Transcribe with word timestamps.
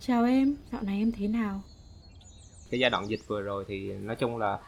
Chào 0.00 0.24
em, 0.24 0.56
dạo 0.72 0.82
này 0.82 0.98
em 0.98 1.12
thế 1.12 1.28
nào? 1.28 1.60
cái 2.70 2.80
giai 2.80 2.90
đoạn 2.90 3.08
dịch 3.08 3.20
vừa 3.26 3.40
rồi 3.40 3.64
thì 3.68 3.92
nói 3.92 4.16
chung 4.16 4.36
là 4.36 4.58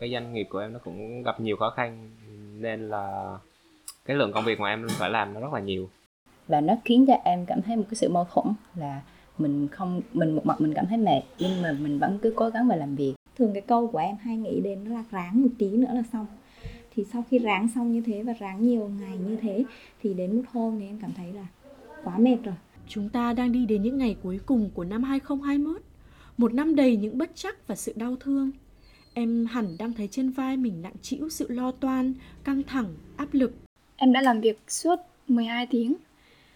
cái 0.00 0.12
doanh 0.12 0.34
nghiệp 0.34 0.46
của 0.50 0.58
em 0.58 0.72
nó 0.72 0.78
cũng 0.84 1.22
gặp 1.22 1.40
nhiều 1.40 1.56
khó 1.56 1.70
khăn 1.70 2.10
nên 2.60 2.88
là 2.88 3.36
cái 4.04 4.16
lượng 4.16 4.32
công 4.32 4.44
việc 4.44 4.60
mà 4.60 4.68
em 4.68 4.86
phải 4.88 5.10
làm 5.10 5.34
nó 5.34 5.40
rất 5.40 5.52
là 5.52 5.60
nhiều. 5.60 5.88
Và 6.48 6.60
nó 6.60 6.74
khiến 6.84 7.04
cho 7.06 7.14
em 7.24 7.46
cảm 7.46 7.62
thấy 7.62 7.76
một 7.76 7.82
cái 7.90 7.94
sự 7.94 8.08
mâu 8.08 8.26
thuẫn 8.32 8.46
là 8.74 9.02
mình 9.38 9.68
không 9.68 10.00
mình 10.12 10.36
một 10.36 10.46
mặt 10.46 10.60
mình 10.60 10.74
cảm 10.74 10.86
thấy 10.86 10.98
mệt 10.98 11.22
nhưng 11.38 11.62
mà 11.62 11.72
mình 11.72 11.98
vẫn 11.98 12.18
cứ 12.22 12.32
cố 12.36 12.48
gắng 12.48 12.68
và 12.68 12.76
làm 12.76 12.96
việc. 12.96 13.14
Thường 13.38 13.52
cái 13.52 13.62
câu 13.62 13.86
của 13.86 13.98
em 13.98 14.16
hay 14.16 14.36
nghĩ 14.36 14.60
đến 14.60 14.84
là 14.84 15.04
ráng 15.10 15.42
một 15.42 15.48
tí 15.58 15.70
nữa 15.70 15.90
là 15.92 16.02
xong. 16.12 16.26
Thì 16.94 17.04
sau 17.12 17.24
khi 17.30 17.38
ráng 17.38 17.68
xong 17.74 17.92
như 17.92 18.02
thế 18.06 18.22
và 18.22 18.32
ráng 18.32 18.62
nhiều 18.62 18.90
ngày 19.00 19.16
như 19.16 19.36
thế 19.36 19.64
thì 20.02 20.14
đến 20.14 20.36
một 20.36 20.42
hôm 20.52 20.80
thì 20.80 20.86
em 20.86 20.98
cảm 21.02 21.12
thấy 21.16 21.32
là 21.32 21.46
quá 22.04 22.18
mệt 22.18 22.36
rồi 22.44 22.54
Chúng 22.90 23.08
ta 23.08 23.32
đang 23.32 23.52
đi 23.52 23.66
đến 23.66 23.82
những 23.82 23.98
ngày 23.98 24.16
cuối 24.22 24.40
cùng 24.46 24.70
của 24.74 24.84
năm 24.84 25.02
2021 25.02 25.82
Một 26.36 26.54
năm 26.54 26.76
đầy 26.76 26.96
những 26.96 27.18
bất 27.18 27.30
chắc 27.34 27.68
và 27.68 27.74
sự 27.74 27.92
đau 27.96 28.16
thương. 28.20 28.50
Em 29.14 29.46
hẳn 29.50 29.76
đang 29.78 29.92
thấy 29.92 30.08
trên 30.08 30.30
vai 30.30 30.56
mình 30.56 30.82
nặng 30.82 30.92
trĩu 31.02 31.28
sự 31.28 31.46
lo 31.48 31.70
toan, 31.70 32.14
căng 32.44 32.62
thẳng, 32.62 32.94
áp 33.16 33.28
lực. 33.32 33.52
Em 33.96 34.12
đã 34.12 34.22
làm 34.22 34.40
việc 34.40 34.58
suốt 34.68 34.96
12 35.28 35.66
tiếng 35.66 35.94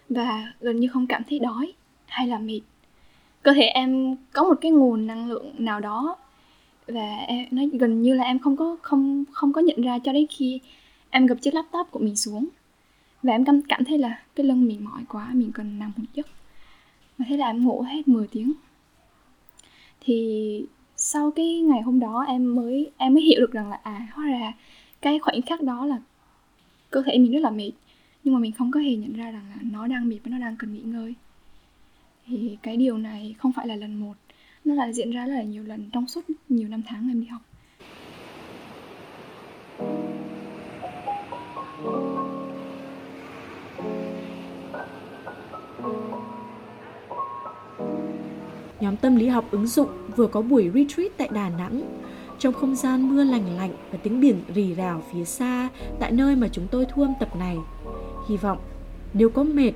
và 0.09 0.53
gần 0.59 0.79
như 0.79 0.87
không 0.87 1.07
cảm 1.07 1.21
thấy 1.29 1.39
đói 1.39 1.73
hay 2.05 2.27
là 2.27 2.39
mệt. 2.39 2.61
Cơ 3.43 3.53
thể 3.53 3.63
em 3.63 4.15
có 4.33 4.43
một 4.43 4.55
cái 4.61 4.71
nguồn 4.71 5.07
năng 5.07 5.29
lượng 5.29 5.55
nào 5.57 5.79
đó 5.79 6.17
và 6.87 7.15
em, 7.27 7.47
nó 7.51 7.63
gần 7.79 8.01
như 8.01 8.13
là 8.13 8.23
em 8.23 8.39
không 8.39 8.57
có 8.57 8.77
không 8.81 9.23
không 9.31 9.53
có 9.53 9.61
nhận 9.61 9.81
ra 9.81 9.99
cho 9.99 10.13
đến 10.13 10.25
khi 10.29 10.59
em 11.09 11.25
gập 11.25 11.41
chiếc 11.41 11.53
laptop 11.53 11.87
của 11.91 11.99
mình 11.99 12.15
xuống 12.15 12.47
và 13.25 13.33
em 13.33 13.45
cảm 13.45 13.61
cảm 13.61 13.85
thấy 13.85 13.97
là 13.97 14.19
cái 14.35 14.45
lưng 14.45 14.67
mình 14.67 14.83
mỏi 14.83 15.03
quá, 15.09 15.29
mình 15.33 15.51
cần 15.51 15.79
nằm 15.79 15.91
một 15.95 16.03
giấc. 16.13 16.27
Và 17.17 17.25
thế 17.29 17.37
là 17.37 17.47
em 17.47 17.65
ngủ 17.65 17.81
hết 17.81 18.07
10 18.07 18.27
tiếng. 18.27 18.53
Thì 20.01 20.65
sau 20.95 21.31
cái 21.31 21.61
ngày 21.61 21.81
hôm 21.81 21.99
đó 21.99 22.25
em 22.27 22.55
mới 22.55 22.91
em 22.97 23.13
mới 23.13 23.23
hiểu 23.23 23.39
được 23.39 23.51
rằng 23.51 23.69
là 23.69 23.79
à 23.83 24.07
hóa 24.13 24.27
ra 24.27 24.53
cái 25.01 25.19
khoảnh 25.19 25.41
khắc 25.41 25.61
đó 25.61 25.85
là 25.85 25.99
cơ 26.89 27.03
thể 27.05 27.17
mình 27.17 27.31
rất 27.31 27.39
là 27.39 27.49
mệt, 27.49 27.71
nhưng 28.23 28.33
mà 28.33 28.39
mình 28.39 28.51
không 28.51 28.71
có 28.71 28.79
hề 28.79 28.95
nhận 28.95 29.13
ra 29.13 29.31
rằng 29.31 29.45
là 29.49 29.57
nó 29.71 29.87
đang 29.87 30.09
mệt 30.09 30.19
và 30.23 30.31
nó 30.31 30.39
đang 30.39 30.55
cần 30.57 30.73
nghỉ 30.73 30.81
ngơi. 30.81 31.13
Thì 32.27 32.57
cái 32.61 32.77
điều 32.77 32.97
này 32.97 33.35
không 33.37 33.51
phải 33.51 33.67
là 33.67 33.75
lần 33.75 33.95
một, 33.95 34.13
nó 34.65 34.73
là 34.73 34.91
diễn 34.91 35.11
ra 35.11 35.27
rất 35.27 35.33
là 35.33 35.43
nhiều 35.43 35.63
lần 35.63 35.89
trong 35.93 36.07
suốt 36.07 36.21
nhiều 36.49 36.67
năm 36.67 36.81
tháng 36.87 37.09
em 37.09 37.21
đi 37.21 37.27
học. 37.27 37.41
Nhóm 48.79 48.97
tâm 48.97 49.15
lý 49.15 49.27
học 49.27 49.45
ứng 49.51 49.67
dụng 49.67 49.89
vừa 50.15 50.27
có 50.27 50.41
buổi 50.41 50.71
retreat 50.73 51.11
tại 51.17 51.29
Đà 51.33 51.49
Nẵng. 51.49 52.01
Trong 52.39 52.53
không 52.53 52.75
gian 52.75 53.09
mưa 53.09 53.23
lành 53.23 53.57
lạnh 53.57 53.73
và 53.91 53.97
tiếng 54.03 54.21
biển 54.21 54.41
rì 54.55 54.73
rào 54.73 55.01
phía 55.13 55.25
xa 55.25 55.69
tại 55.99 56.11
nơi 56.11 56.35
mà 56.35 56.47
chúng 56.47 56.67
tôi 56.67 56.85
thu 56.85 57.01
âm 57.01 57.13
tập 57.19 57.35
này. 57.35 57.57
Hy 58.29 58.37
vọng 58.37 58.57
nếu 59.13 59.29
có 59.29 59.43
mệt 59.43 59.71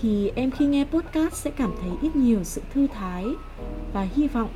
thì 0.00 0.30
em 0.34 0.50
khi 0.50 0.66
nghe 0.66 0.84
podcast 0.84 1.34
sẽ 1.34 1.50
cảm 1.50 1.70
thấy 1.80 1.90
ít 2.02 2.16
nhiều 2.16 2.44
sự 2.44 2.62
thư 2.74 2.86
thái 2.86 3.26
và 3.92 4.06
hy 4.14 4.28
vọng 4.28 4.48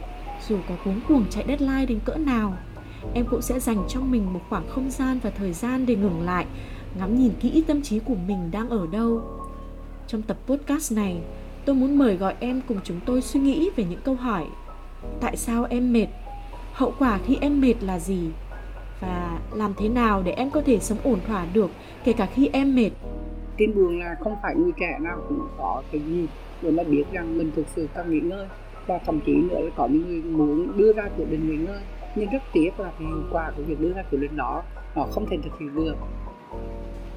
dù 0.49 0.57
có 0.69 0.75
cuống 0.85 1.01
cuồng 1.09 1.25
chạy 1.31 1.45
deadline 1.49 1.87
đến 1.87 1.99
cỡ 2.05 2.15
nào, 2.15 2.57
em 3.15 3.27
cũng 3.31 3.43
sẽ 3.43 3.61
dành 3.61 3.85
cho 3.89 4.01
mình 4.01 4.33
một 4.33 4.41
khoảng 4.49 4.69
không 4.69 4.91
gian 4.91 5.19
và 5.23 5.31
thời 5.31 5.53
gian 5.53 5.87
để 5.87 5.97
ngừng 5.97 6.21
lại, 6.21 6.47
ngắm 6.99 7.19
nhìn 7.19 7.33
kỹ 7.41 7.65
tâm 7.67 7.83
trí 7.83 7.99
của 7.99 8.17
mình 8.29 8.51
đang 8.51 8.69
ở 8.69 8.87
đâu 8.87 9.23
trong 10.07 10.23
tập 10.23 10.37
podcast 10.47 10.93
này 10.93 11.21
tôi 11.69 11.74
muốn 11.74 11.98
mời 11.98 12.16
gọi 12.16 12.34
em 12.41 12.61
cùng 12.69 12.78
chúng 12.84 13.00
tôi 13.06 13.22
suy 13.22 13.41
nghĩ 13.41 13.70
về 13.77 13.84
những 13.84 14.00
câu 14.05 14.14
hỏi. 14.14 14.47
Tại 15.20 15.36
sao 15.36 15.66
em 15.70 15.92
mệt? 15.92 16.06
Hậu 16.73 16.92
quả 16.98 17.18
khi 17.27 17.39
em 17.40 17.61
mệt 17.61 17.74
là 17.80 17.98
gì? 17.98 18.30
Và 19.01 19.39
làm 19.52 19.74
thế 19.77 19.89
nào 19.89 20.23
để 20.23 20.33
em 20.33 20.51
có 20.51 20.62
thể 20.67 20.78
sống 20.78 20.98
ổn 21.05 21.18
thỏa 21.27 21.46
được 21.52 21.70
kể 22.05 22.12
cả 22.12 22.27
khi 22.34 22.51
em 22.52 22.74
mệt? 22.74 22.90
Tin 23.57 23.74
buồn 23.74 24.01
là 24.01 24.17
không 24.20 24.36
phải 24.42 24.55
người 24.55 24.73
trẻ 24.80 24.98
nào 25.01 25.18
cũng 25.28 25.48
có 25.58 25.83
cái 25.92 26.01
gì 26.01 26.27
để 26.62 26.70
mà 26.70 26.83
biết 26.83 27.05
rằng 27.12 27.39
mình 27.39 27.51
thực 27.57 27.67
sự 27.77 27.89
cần 27.95 28.11
nghỉ 28.11 28.20
ngơi. 28.20 28.46
Và 28.86 28.98
thậm 28.98 29.20
chí 29.27 29.34
nữa 29.34 29.61
là 29.61 29.70
có 29.77 29.86
những 29.86 30.08
người 30.08 30.23
muốn 30.23 30.77
đưa 30.77 30.92
ra 30.92 31.08
quyết 31.17 31.27
định 31.30 31.51
nghỉ 31.51 31.57
ngơi 31.67 31.80
nhưng 32.14 32.30
rất 32.30 32.42
tiếc 32.52 32.80
là 32.80 32.92
cái 32.98 33.08
hiệu 33.08 33.23
quả 33.33 33.52
của 33.57 33.62
việc 33.62 33.80
đưa 33.80 33.92
ra 33.92 34.02
quyết 34.11 34.18
định 34.18 34.36
đó 34.36 34.62
nó 34.95 35.07
không 35.11 35.27
thể 35.30 35.36
thực 35.45 35.58
hiện 35.58 35.74
được. 35.74 35.95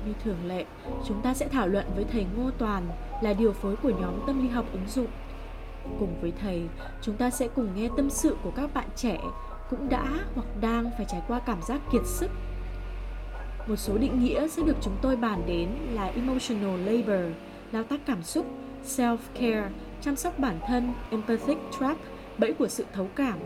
Như 0.06 0.14
thường 0.24 0.46
lệ, 0.48 0.66
chúng 1.08 1.22
ta 1.22 1.34
sẽ 1.34 1.48
thảo 1.48 1.68
luận 1.68 1.86
với 1.96 2.06
thầy 2.12 2.26
Ngô 2.38 2.50
Toàn 2.58 2.84
là 3.22 3.34
điều 3.34 3.54
phối 3.54 3.76
của 3.76 3.90
nhóm 3.90 4.20
tâm 4.28 4.42
lý 4.42 4.50
học 4.50 4.66
ứng 4.74 4.88
dụng. 4.88 5.08
Cùng 6.00 6.22
với 6.22 6.34
thầy, 6.42 6.62
chúng 7.02 7.16
ta 7.16 7.30
sẽ 7.30 7.48
cùng 7.48 7.70
nghe 7.76 7.90
tâm 7.98 8.10
sự 8.10 8.36
của 8.44 8.52
các 8.52 8.74
bạn 8.74 8.88
trẻ 8.96 9.18
cũng 9.70 9.90
đã 9.90 10.06
hoặc 10.36 10.48
đang 10.62 10.92
phải 10.98 11.06
trải 11.10 11.22
qua 11.28 11.40
cảm 11.40 11.62
giác 11.62 11.82
kiệt 11.92 12.02
sức. 12.06 12.28
Một 13.68 13.76
số 13.76 13.98
định 13.98 14.24
nghĩa 14.24 14.48
sẽ 14.48 14.64
được 14.64 14.78
chúng 14.82 14.98
tôi 15.02 15.16
bàn 15.16 15.44
đến 15.48 15.70
là 15.92 16.06
emotional 16.06 16.80
labor, 16.80 17.34
lao 17.72 17.84
tác 17.84 18.00
cảm 18.06 18.24
xúc, 18.24 18.46
self-care, 18.86 19.70
chăm 20.02 20.16
sóc 20.16 20.40
bản 20.40 20.60
thân, 20.68 20.94
empathic 21.10 21.58
trap, 21.80 21.98
bẫy 22.38 22.54
của 22.54 22.68
sự 22.68 22.86
thấu 22.94 23.08
cảm 23.16 23.40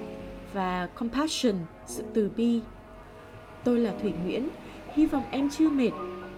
và 0.53 0.89
compassion, 0.95 1.55
sự 1.85 2.03
từ 2.13 2.31
bi. 2.37 2.61
Tôi 3.63 3.79
là 3.79 3.93
Thủy 4.01 4.13
Nguyễn, 4.23 4.49
hy 4.93 5.05
vọng 5.05 5.23
em 5.31 5.49
chưa 5.49 5.69
mệt 5.69 5.91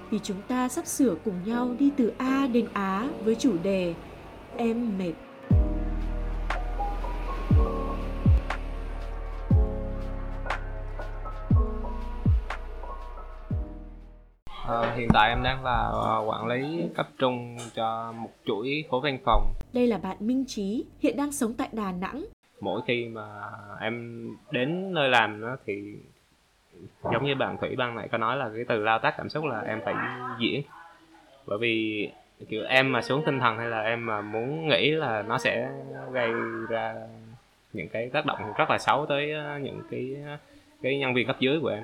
vì 0.09 0.19
chúng 0.23 0.41
ta 0.47 0.69
sắp 0.69 0.85
sửa 0.85 1.16
cùng 1.25 1.34
nhau 1.45 1.75
đi 1.79 1.91
từ 1.97 2.13
A 2.18 2.47
đến 2.53 2.68
Á 2.73 3.07
với 3.23 3.35
chủ 3.35 3.57
đề 3.63 3.94
Em 4.57 4.97
mệt. 4.97 5.13
Ờ, 14.66 14.95
hiện 14.95 15.07
tại 15.13 15.29
em 15.29 15.44
đang 15.44 15.63
là 15.63 15.90
ờ, 15.94 16.24
quản 16.28 16.47
lý 16.47 16.84
cấp 16.95 17.07
trung 17.18 17.57
cho 17.75 18.13
một 18.18 18.29
chuỗi 18.45 18.84
khối 18.89 19.01
văn 19.03 19.18
phòng 19.25 19.53
Đây 19.74 19.88
là 19.88 19.97
bạn 19.97 20.18
Minh 20.19 20.45
Trí, 20.47 20.85
hiện 21.00 21.18
đang 21.18 21.31
sống 21.31 21.53
tại 21.53 21.69
Đà 21.72 21.91
Nẵng. 21.91 22.25
mỗi 22.62 22.81
khi 22.88 23.06
mà 23.06 23.41
em 23.81 24.28
đến 24.51 24.94
nơi 24.94 25.09
làm 25.09 25.41
đó 25.41 25.56
thì 25.66 25.74
Ờ. 27.01 27.09
giống 27.13 27.25
như 27.25 27.35
bạn 27.35 27.57
thủy 27.57 27.75
ban 27.75 27.95
nãy 27.95 28.07
có 28.11 28.17
nói 28.17 28.38
là 28.38 28.49
cái 28.55 28.65
từ 28.67 28.83
lao 28.83 28.99
tác 28.99 29.13
cảm 29.17 29.29
xúc 29.29 29.45
là 29.45 29.61
em 29.61 29.81
phải 29.85 29.95
diễn. 30.39 30.61
Bởi 31.47 31.57
vì 31.57 32.09
kiểu 32.49 32.63
em 32.63 32.91
mà 32.91 33.01
xuống 33.01 33.23
tinh 33.25 33.39
thần 33.39 33.57
hay 33.57 33.67
là 33.67 33.81
em 33.81 34.05
mà 34.05 34.21
muốn 34.21 34.67
nghĩ 34.67 34.91
là 34.91 35.21
nó 35.21 35.38
sẽ 35.38 35.69
gây 36.11 36.31
ra 36.69 36.95
những 37.73 37.88
cái 37.89 38.09
tác 38.09 38.25
động 38.25 38.53
rất 38.57 38.69
là 38.69 38.77
xấu 38.77 39.05
tới 39.05 39.31
ờ, 39.31 39.59
những 39.59 39.81
cái 39.91 40.15
ờ, 40.25 40.38
cái 40.81 40.97
nhân 40.97 41.13
viên 41.13 41.27
cấp 41.27 41.35
dưới 41.39 41.59
của 41.61 41.69
em. 41.69 41.83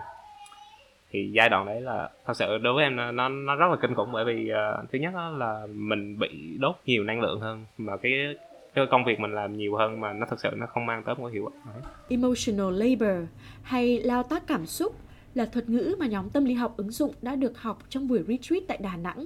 Thì 1.11 1.31
giai 1.31 1.49
đoạn 1.49 1.65
đấy 1.65 1.81
là 1.81 2.09
thật 2.25 2.33
sự 2.33 2.57
đối 2.57 2.73
với 2.73 2.83
em 2.83 2.95
nó 2.95 3.11
nó, 3.29 3.55
rất 3.55 3.67
là 3.69 3.75
kinh 3.81 3.95
khủng 3.95 4.11
bởi 4.11 4.25
vì 4.25 4.51
uh, 4.51 4.91
thứ 4.91 4.99
nhất 4.99 5.13
là 5.37 5.67
mình 5.69 6.19
bị 6.19 6.57
đốt 6.59 6.75
nhiều 6.85 7.03
năng 7.03 7.21
lượng 7.21 7.39
hơn 7.39 7.65
mà 7.77 7.97
cái 7.97 8.35
cái 8.75 8.85
công 8.91 9.05
việc 9.05 9.19
mình 9.19 9.31
làm 9.31 9.57
nhiều 9.57 9.75
hơn 9.75 10.01
mà 10.01 10.13
nó 10.13 10.25
thật 10.29 10.39
sự 10.43 10.49
nó 10.55 10.65
không 10.67 10.85
mang 10.85 11.03
tới 11.05 11.15
một 11.15 11.27
hiệu 11.33 11.51
quả. 11.65 11.73
Emotional 12.09 12.71
labor 12.71 13.27
hay 13.61 13.99
lao 13.99 14.23
tác 14.23 14.47
cảm 14.47 14.65
xúc 14.65 14.95
là 15.35 15.45
thuật 15.45 15.69
ngữ 15.69 15.95
mà 15.99 16.07
nhóm 16.07 16.29
tâm 16.29 16.45
lý 16.45 16.53
học 16.53 16.73
ứng 16.77 16.91
dụng 16.91 17.13
đã 17.21 17.35
được 17.35 17.57
học 17.57 17.83
trong 17.89 18.07
buổi 18.07 18.23
retreat 18.27 18.63
tại 18.67 18.77
Đà 18.77 18.95
Nẵng. 18.95 19.25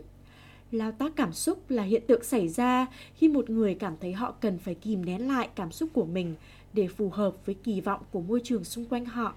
Lao 0.71 0.91
tác 0.91 1.15
cảm 1.15 1.33
xúc 1.33 1.69
là 1.69 1.83
hiện 1.83 2.03
tượng 2.07 2.23
xảy 2.23 2.47
ra 2.47 2.85
khi 3.15 3.27
một 3.27 3.49
người 3.49 3.75
cảm 3.75 3.93
thấy 4.01 4.13
họ 4.13 4.33
cần 4.39 4.57
phải 4.57 4.75
kìm 4.75 5.05
nén 5.05 5.27
lại 5.27 5.49
cảm 5.55 5.71
xúc 5.71 5.89
của 5.93 6.05
mình 6.05 6.35
để 6.73 6.87
phù 6.87 7.09
hợp 7.09 7.45
với 7.45 7.55
kỳ 7.55 7.81
vọng 7.81 8.01
của 8.11 8.21
môi 8.21 8.41
trường 8.43 8.63
xung 8.63 8.85
quanh 8.85 9.05
họ. 9.05 9.33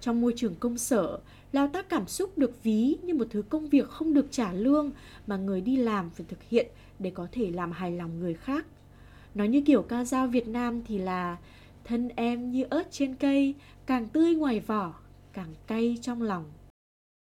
Trong 0.00 0.20
môi 0.20 0.32
trường 0.36 0.54
công 0.54 0.78
sở, 0.78 1.18
lao 1.52 1.68
tác 1.68 1.88
cảm 1.88 2.06
xúc 2.06 2.38
được 2.38 2.62
ví 2.62 2.96
như 3.02 3.14
một 3.14 3.26
thứ 3.30 3.42
công 3.42 3.68
việc 3.68 3.88
không 3.88 4.14
được 4.14 4.26
trả 4.30 4.52
lương 4.52 4.90
mà 5.26 5.36
người 5.36 5.60
đi 5.60 5.76
làm 5.76 6.10
phải 6.10 6.26
thực 6.28 6.42
hiện 6.42 6.66
để 6.98 7.10
có 7.10 7.26
thể 7.32 7.50
làm 7.50 7.72
hài 7.72 7.92
lòng 7.92 8.20
người 8.20 8.34
khác. 8.34 8.66
Nói 9.34 9.48
như 9.48 9.62
kiểu 9.66 9.82
ca 9.82 10.04
dao 10.04 10.26
Việt 10.26 10.48
Nam 10.48 10.82
thì 10.88 10.98
là 10.98 11.36
thân 11.84 12.08
em 12.16 12.50
như 12.50 12.64
ớt 12.70 12.82
trên 12.90 13.14
cây, 13.14 13.54
càng 13.86 14.06
tươi 14.12 14.34
ngoài 14.34 14.60
vỏ, 14.60 14.94
càng 15.32 15.54
cay 15.66 15.96
trong 16.00 16.22
lòng. 16.22 16.44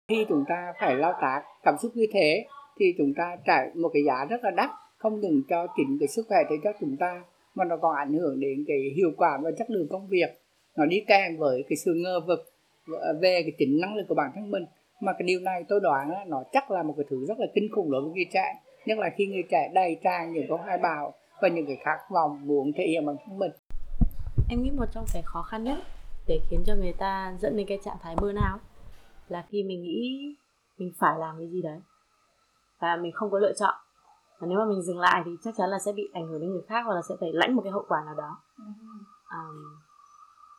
khi 0.08 0.26
chúng 0.30 0.44
ta 0.50 0.74
phải 0.80 0.96
lao 0.96 1.14
tác 1.22 1.42
cảm 1.64 1.76
xúc 1.82 1.92
như 1.96 2.06
thế 2.14 2.46
thì 2.80 2.86
chúng 2.98 3.14
ta 3.18 3.38
trả 3.46 3.66
một 3.76 3.90
cái 3.94 4.04
giá 4.08 4.26
rất 4.30 4.44
là 4.44 4.52
đắt 4.52 4.70
không 4.98 5.20
những 5.20 5.44
cho 5.50 5.68
chính 5.78 5.98
cái 6.00 6.08
sức 6.08 6.26
khỏe 6.30 6.38
thể 6.50 6.56
cho 6.64 6.72
chúng 6.80 6.98
ta 7.00 7.24
mà 7.56 7.66
nó 7.66 7.78
còn 7.82 7.96
ảnh 7.96 8.14
hưởng 8.14 8.40
đến 8.40 8.64
cái 8.68 8.78
hiệu 8.96 9.12
quả 9.18 9.40
và 9.44 9.52
chất 9.58 9.70
lượng 9.70 9.88
công 9.90 10.08
việc. 10.08 10.30
Nó 10.78 10.86
đi 10.86 11.04
kèm 11.08 11.38
với 11.38 11.64
cái 11.70 11.78
sự 11.86 11.94
ngờ 11.94 12.20
vực 12.28 12.40
về 13.22 13.42
cái 13.42 13.52
chính 13.58 13.80
năng 13.82 13.96
lực 13.96 14.06
của 14.08 14.16
bản 14.16 14.32
thân 14.36 14.52
mình. 14.52 14.66
Mà 15.02 15.14
cái 15.14 15.24
điều 15.26 15.40
này 15.40 15.64
tôi 15.70 15.80
đoán 15.80 16.10
nó 16.28 16.44
chắc 16.52 16.72
là 16.72 16.84
một 16.84 16.94
cái 16.98 17.06
thứ 17.10 17.26
rất 17.28 17.40
là 17.40 17.48
kinh 17.56 17.70
khủng 17.76 17.92
đối 17.92 18.02
với 18.02 18.12
người 18.12 18.26
trẻ. 18.34 18.54
Nhất 18.86 18.98
là 18.98 19.10
khi 19.18 19.26
người 19.26 19.44
trẻ 19.52 19.72
đầy 19.74 19.98
tràn 20.04 20.34
những 20.34 20.46
câu 20.48 20.58
hai 20.58 20.78
bào 20.78 21.14
và 21.42 21.48
những 21.48 21.66
cái 21.68 21.78
khát 21.86 21.98
vọng 22.12 22.48
muốn 22.48 22.72
thể 22.78 22.84
hiện 22.88 23.06
bản 23.06 23.16
thân 23.26 23.40
mình 23.40 23.52
em 24.50 24.64
nghĩ 24.64 24.72
một 24.72 24.86
trong 24.92 25.06
cái 25.14 25.22
khó 25.26 25.42
khăn 25.42 25.64
nhất 25.64 25.78
để 26.28 26.40
khiến 26.50 26.64
cho 26.66 26.76
người 26.76 26.94
ta 26.94 27.36
dẫn 27.42 27.58
đến 27.58 27.66
cái 27.68 27.80
trạng 27.84 27.98
thái 28.02 28.16
burnout 28.22 28.62
là 29.28 29.46
khi 29.50 29.64
mình 29.64 29.82
nghĩ 29.82 30.36
mình 30.78 30.92
phải 31.00 31.20
làm 31.20 31.36
cái 31.38 31.48
gì 31.50 31.62
đấy 31.62 31.80
và 32.82 32.96
mình 33.02 33.12
không 33.16 33.32
có 33.32 33.40
lựa 33.40 33.54
chọn 33.60 33.74
và 34.40 34.48
nếu 34.48 34.60
mà 34.60 34.66
mình 34.66 34.82
dừng 34.82 35.00
lại 35.00 35.22
thì 35.26 35.32
chắc 35.44 35.54
chắn 35.58 35.70
là 35.70 35.80
sẽ 35.86 35.94
bị 35.94 36.10
ảnh 36.14 36.28
hưởng 36.28 36.42
đến 36.42 36.50
người 36.52 36.62
khác 36.68 36.82
hoặc 36.86 36.94
là 36.96 37.02
sẽ 37.10 37.16
phải 37.20 37.30
lãnh 37.34 37.56
một 37.56 37.62
cái 37.62 37.72
hậu 37.72 37.86
quả 37.88 38.04
nào 38.06 38.16
đó 38.16 38.38
um, 39.32 39.56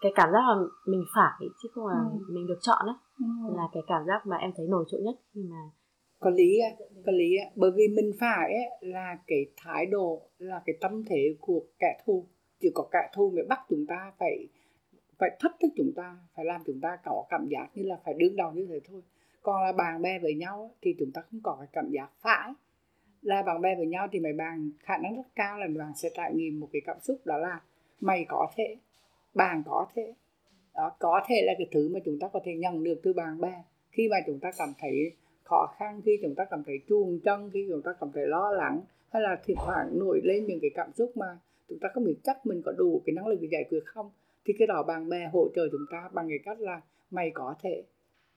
cái 0.00 0.12
cảm 0.14 0.28
giác 0.32 0.40
là 0.48 0.54
mình 0.86 1.04
phải 1.14 1.48
chứ 1.62 1.68
không 1.74 1.86
là 1.86 1.94
Ừ. 1.98 2.18
mình 2.28 2.46
được 2.46 2.58
chọn 2.60 2.86
ấy 2.86 2.94
Ừ. 3.18 3.24
là 3.56 3.68
cái 3.72 3.82
cảm 3.86 4.04
giác 4.06 4.26
mà 4.26 4.36
em 4.36 4.50
thấy 4.56 4.66
nổi 4.68 4.84
trội 4.88 5.00
nhất 5.00 5.14
khi 5.34 5.40
mà 5.50 5.56
có 6.24 6.30
lý 6.30 6.58
á, 6.58 6.70
có 7.06 7.12
lý 7.12 7.36
á. 7.36 7.46
Bởi 7.54 7.70
vì 7.76 7.88
mình 7.88 8.12
phải 8.20 8.52
á, 8.54 8.76
là 8.80 9.18
cái 9.26 9.46
thái 9.56 9.86
độ, 9.86 10.22
là 10.38 10.62
cái 10.66 10.76
tâm 10.80 11.04
thế 11.06 11.34
của 11.40 11.62
kẻ 11.78 12.00
thù. 12.04 12.26
Chỉ 12.60 12.70
có 12.74 12.88
kẻ 12.92 13.10
thù 13.14 13.30
mới 13.30 13.44
bắt 13.48 13.60
chúng 13.68 13.86
ta 13.86 14.12
phải 14.18 14.46
phải 15.18 15.30
thách 15.40 15.56
thức 15.60 15.68
chúng 15.76 15.92
ta, 15.96 16.16
phải 16.36 16.44
làm 16.44 16.62
chúng 16.66 16.80
ta 16.80 16.98
có 17.04 17.24
cảm 17.30 17.46
giác 17.50 17.66
như 17.74 17.82
là 17.86 17.96
phải 18.04 18.14
đương 18.14 18.36
đầu 18.36 18.52
như 18.52 18.66
thế 18.70 18.80
thôi. 18.88 19.02
Còn 19.42 19.62
là 19.62 19.72
bạn 19.72 20.02
bè 20.02 20.18
với 20.18 20.34
nhau 20.34 20.70
thì 20.82 20.94
chúng 20.98 21.10
ta 21.14 21.20
không 21.20 21.40
có 21.42 21.56
cái 21.60 21.68
cảm 21.72 21.90
giác 21.90 22.08
phải 22.20 22.52
là 23.22 23.42
bạn 23.42 23.60
bè 23.60 23.74
với 23.76 23.86
nhau 23.86 24.08
thì 24.12 24.20
mấy 24.20 24.32
bạn, 24.32 24.70
khả 24.78 24.98
năng 24.98 25.16
rất 25.16 25.28
cao 25.34 25.58
là 25.58 25.66
bạn 25.78 25.92
sẽ 25.96 26.08
trải 26.14 26.34
nghiệm 26.34 26.60
một 26.60 26.68
cái 26.72 26.82
cảm 26.84 26.96
xúc 27.02 27.20
đó 27.24 27.38
là 27.38 27.60
mày 28.00 28.24
có 28.28 28.50
thể, 28.56 28.76
bạn 29.34 29.62
có 29.66 29.86
thể. 29.94 30.14
Đó, 30.74 30.96
có 30.98 31.20
thể 31.28 31.42
là 31.42 31.52
cái 31.58 31.66
thứ 31.72 31.90
mà 31.94 32.00
chúng 32.04 32.18
ta 32.18 32.28
có 32.28 32.40
thể 32.44 32.54
nhận 32.54 32.84
được 32.84 33.00
từ 33.02 33.12
bạn 33.12 33.40
bè. 33.40 33.62
Khi 33.90 34.08
mà 34.08 34.16
chúng 34.26 34.40
ta 34.40 34.50
cảm 34.58 34.72
thấy 34.78 35.12
khó 35.44 35.74
khăn 35.78 36.00
khi 36.04 36.18
chúng 36.22 36.34
ta 36.34 36.44
cảm 36.50 36.62
thấy 36.66 36.80
chuồng 36.88 37.20
chân 37.24 37.50
khi 37.52 37.66
chúng 37.70 37.82
ta 37.82 37.90
cảm 38.00 38.10
thấy 38.14 38.26
lo 38.26 38.50
lắng, 38.50 38.80
hay 39.08 39.22
là 39.22 39.40
thỉnh 39.44 39.56
thoảng 39.66 39.98
nổi 39.98 40.20
lên 40.24 40.46
những 40.46 40.58
cái 40.62 40.70
cảm 40.74 40.92
xúc 40.92 41.16
mà 41.16 41.38
chúng 41.68 41.78
ta 41.78 41.88
không 41.94 42.04
biết 42.04 42.16
chắc 42.22 42.46
mình 42.46 42.62
có 42.64 42.72
đủ 42.72 43.02
cái 43.06 43.14
năng 43.14 43.26
lực 43.26 43.38
để 43.40 43.48
giải 43.50 43.64
quyết 43.70 43.84
không, 43.84 44.10
thì 44.44 44.54
cái 44.58 44.66
đó 44.66 44.82
bạn 44.82 45.08
bè 45.08 45.30
hỗ 45.32 45.48
trợ 45.54 45.68
chúng 45.72 45.86
ta 45.90 46.10
bằng 46.12 46.28
cái 46.28 46.38
cách 46.44 46.60
là 46.60 46.80
mày 47.10 47.30
có 47.34 47.54
thể 47.62 47.82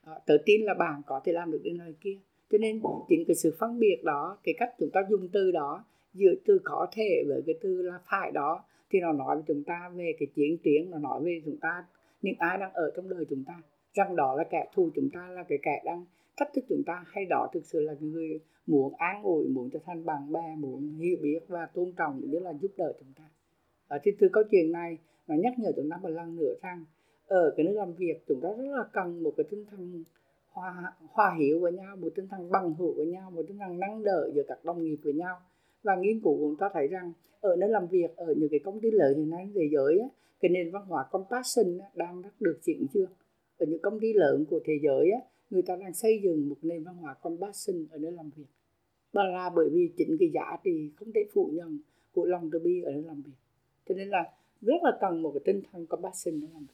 ờ, 0.05 0.19
tự 0.25 0.37
tớ 0.37 0.43
tin 0.45 0.61
là 0.61 0.73
bạn 0.73 1.01
có 1.07 1.21
thể 1.25 1.31
làm 1.31 1.51
được 1.51 1.61
đến 1.63 1.77
nơi 1.77 1.93
kia. 2.01 2.17
Cho 2.51 2.57
nên 2.57 2.81
chính 3.09 3.23
cái 3.27 3.35
sự 3.35 3.55
phân 3.59 3.79
biệt 3.79 4.01
đó, 4.03 4.37
cái 4.43 4.55
cách 4.57 4.73
chúng 4.79 4.89
ta 4.93 5.01
dùng 5.09 5.29
từ 5.33 5.51
đó, 5.51 5.85
giữa 6.13 6.33
từ 6.45 6.59
có 6.63 6.87
thể 6.91 7.23
với 7.27 7.43
cái 7.45 7.55
từ 7.61 7.81
là 7.81 7.99
phải 8.09 8.31
đó, 8.31 8.63
thì 8.89 8.99
nó 8.99 9.13
nói 9.13 9.35
với 9.35 9.43
chúng 9.47 9.63
ta 9.63 9.91
về 9.95 10.13
cái 10.19 10.27
chiến 10.35 10.57
tiến 10.63 10.91
nó 10.91 10.97
nói 10.97 11.23
về 11.23 11.41
chúng 11.45 11.57
ta 11.57 11.85
những 12.21 12.35
ai 12.39 12.57
đang 12.57 12.73
ở 12.73 12.91
trong 12.95 13.09
đời 13.09 13.25
chúng 13.29 13.43
ta, 13.47 13.61
rằng 13.93 14.15
đó 14.15 14.35
là 14.35 14.43
kẻ 14.49 14.69
thù 14.73 14.89
chúng 14.95 15.09
ta, 15.13 15.27
là 15.27 15.43
cái 15.49 15.57
kẻ 15.63 15.81
đang 15.85 16.05
thách 16.37 16.53
thức 16.53 16.65
chúng 16.69 16.83
ta, 16.85 17.03
hay 17.07 17.25
đó 17.25 17.49
thực 17.53 17.65
sự 17.65 17.79
là 17.79 17.93
người 17.99 18.39
muốn 18.67 18.93
an 18.97 19.23
ủi, 19.23 19.47
muốn 19.47 19.69
trở 19.69 19.79
thành 19.85 20.05
bạn 20.05 20.31
bè, 20.31 20.55
muốn 20.57 20.97
hiểu 20.97 21.17
biết 21.21 21.39
và 21.47 21.65
tôn 21.73 21.91
trọng 21.97 22.21
cũng 22.21 22.31
như 22.31 22.39
là 22.39 22.53
giúp 22.61 22.71
đỡ 22.77 22.93
chúng 22.99 23.13
ta. 23.17 23.23
Ở 23.87 23.97
thì 24.03 24.11
từ 24.19 24.29
câu 24.33 24.43
chuyện 24.51 24.71
này, 24.71 24.97
nó 25.27 25.35
nhắc 25.35 25.53
nhở 25.59 25.71
chúng 25.75 25.89
ta 25.89 25.97
một 25.97 26.09
lần 26.09 26.35
nữa 26.35 26.53
rằng, 26.61 26.85
ở 27.27 27.53
cái 27.57 27.65
nơi 27.65 27.75
làm 27.75 27.93
việc, 27.93 28.23
chúng 28.27 28.41
ta 28.41 28.49
rất 28.57 28.77
là 28.77 28.83
cần 28.93 29.23
một 29.23 29.33
cái 29.37 29.45
tinh 29.49 29.65
thần 29.71 30.03
hòa 30.51 30.93
hòa 31.09 31.35
hiểu 31.39 31.59
với 31.59 31.71
nhau, 31.71 31.95
một 31.95 32.09
tinh 32.15 32.27
thần 32.27 32.51
bằng 32.51 32.73
hữu 32.73 32.93
với 32.93 33.05
nhau, 33.05 33.31
một 33.31 33.41
tinh 33.47 33.57
thần 33.57 33.79
nâng 33.79 34.03
đỡ 34.03 34.31
giữa 34.35 34.43
các 34.47 34.65
đồng 34.65 34.83
nghiệp 34.83 34.97
với 35.03 35.13
nhau 35.13 35.37
và 35.83 35.95
nghiên 35.95 36.19
cứu 36.19 36.37
cũng 36.37 36.55
cho 36.59 36.69
thấy 36.73 36.87
rằng 36.87 37.13
ở 37.41 37.55
nơi 37.55 37.69
làm 37.69 37.87
việc 37.87 38.15
ở 38.15 38.33
những 38.37 38.49
cái 38.49 38.59
công 38.59 38.79
ty 38.79 38.91
lớn 38.91 39.17
hiện 39.17 39.29
nay 39.29 39.49
thế 39.55 39.69
giới 39.71 39.99
á, 39.99 40.07
cái 40.39 40.49
nền 40.49 40.71
văn 40.71 40.85
hóa 40.87 41.05
compassion 41.11 41.77
á, 41.77 41.85
đang 41.95 42.21
rất 42.21 42.41
được 42.41 42.59
triển 42.63 42.85
dương 42.93 43.11
ở 43.57 43.65
những 43.69 43.81
công 43.81 43.99
ty 43.99 44.13
lớn 44.13 44.45
của 44.49 44.59
thế 44.65 44.73
giới 44.81 45.11
á, 45.11 45.19
người 45.49 45.61
ta 45.61 45.75
đang 45.75 45.93
xây 45.93 46.19
dựng 46.23 46.49
một 46.49 46.55
nền 46.61 46.83
văn 46.83 46.95
hóa 46.95 47.13
compassion 47.13 47.85
ở 47.91 47.97
nơi 47.97 48.11
làm 48.11 48.29
việc. 48.35 48.45
Đó 49.13 49.23
là 49.23 49.49
bởi 49.55 49.69
vì 49.69 49.89
chính 49.97 50.17
cái 50.19 50.29
giá 50.33 50.57
trị 50.63 50.91
không 50.95 51.11
thể 51.15 51.21
phủ 51.33 51.49
nhận 51.53 51.79
của 52.13 52.25
lòng 52.25 52.49
từ 52.51 52.59
bi 52.59 52.81
ở 52.81 52.91
nơi 52.91 53.03
làm 53.03 53.21
việc. 53.21 53.37
Cho 53.89 53.95
nên 53.95 54.09
là 54.09 54.33
rất 54.61 54.83
là 54.83 54.97
cần 55.01 55.21
một 55.21 55.31
cái 55.33 55.41
tinh 55.45 55.61
thần 55.71 55.85
compassion 55.85 56.41
để 56.41 56.47
làm 56.53 56.61
việc. 56.61 56.73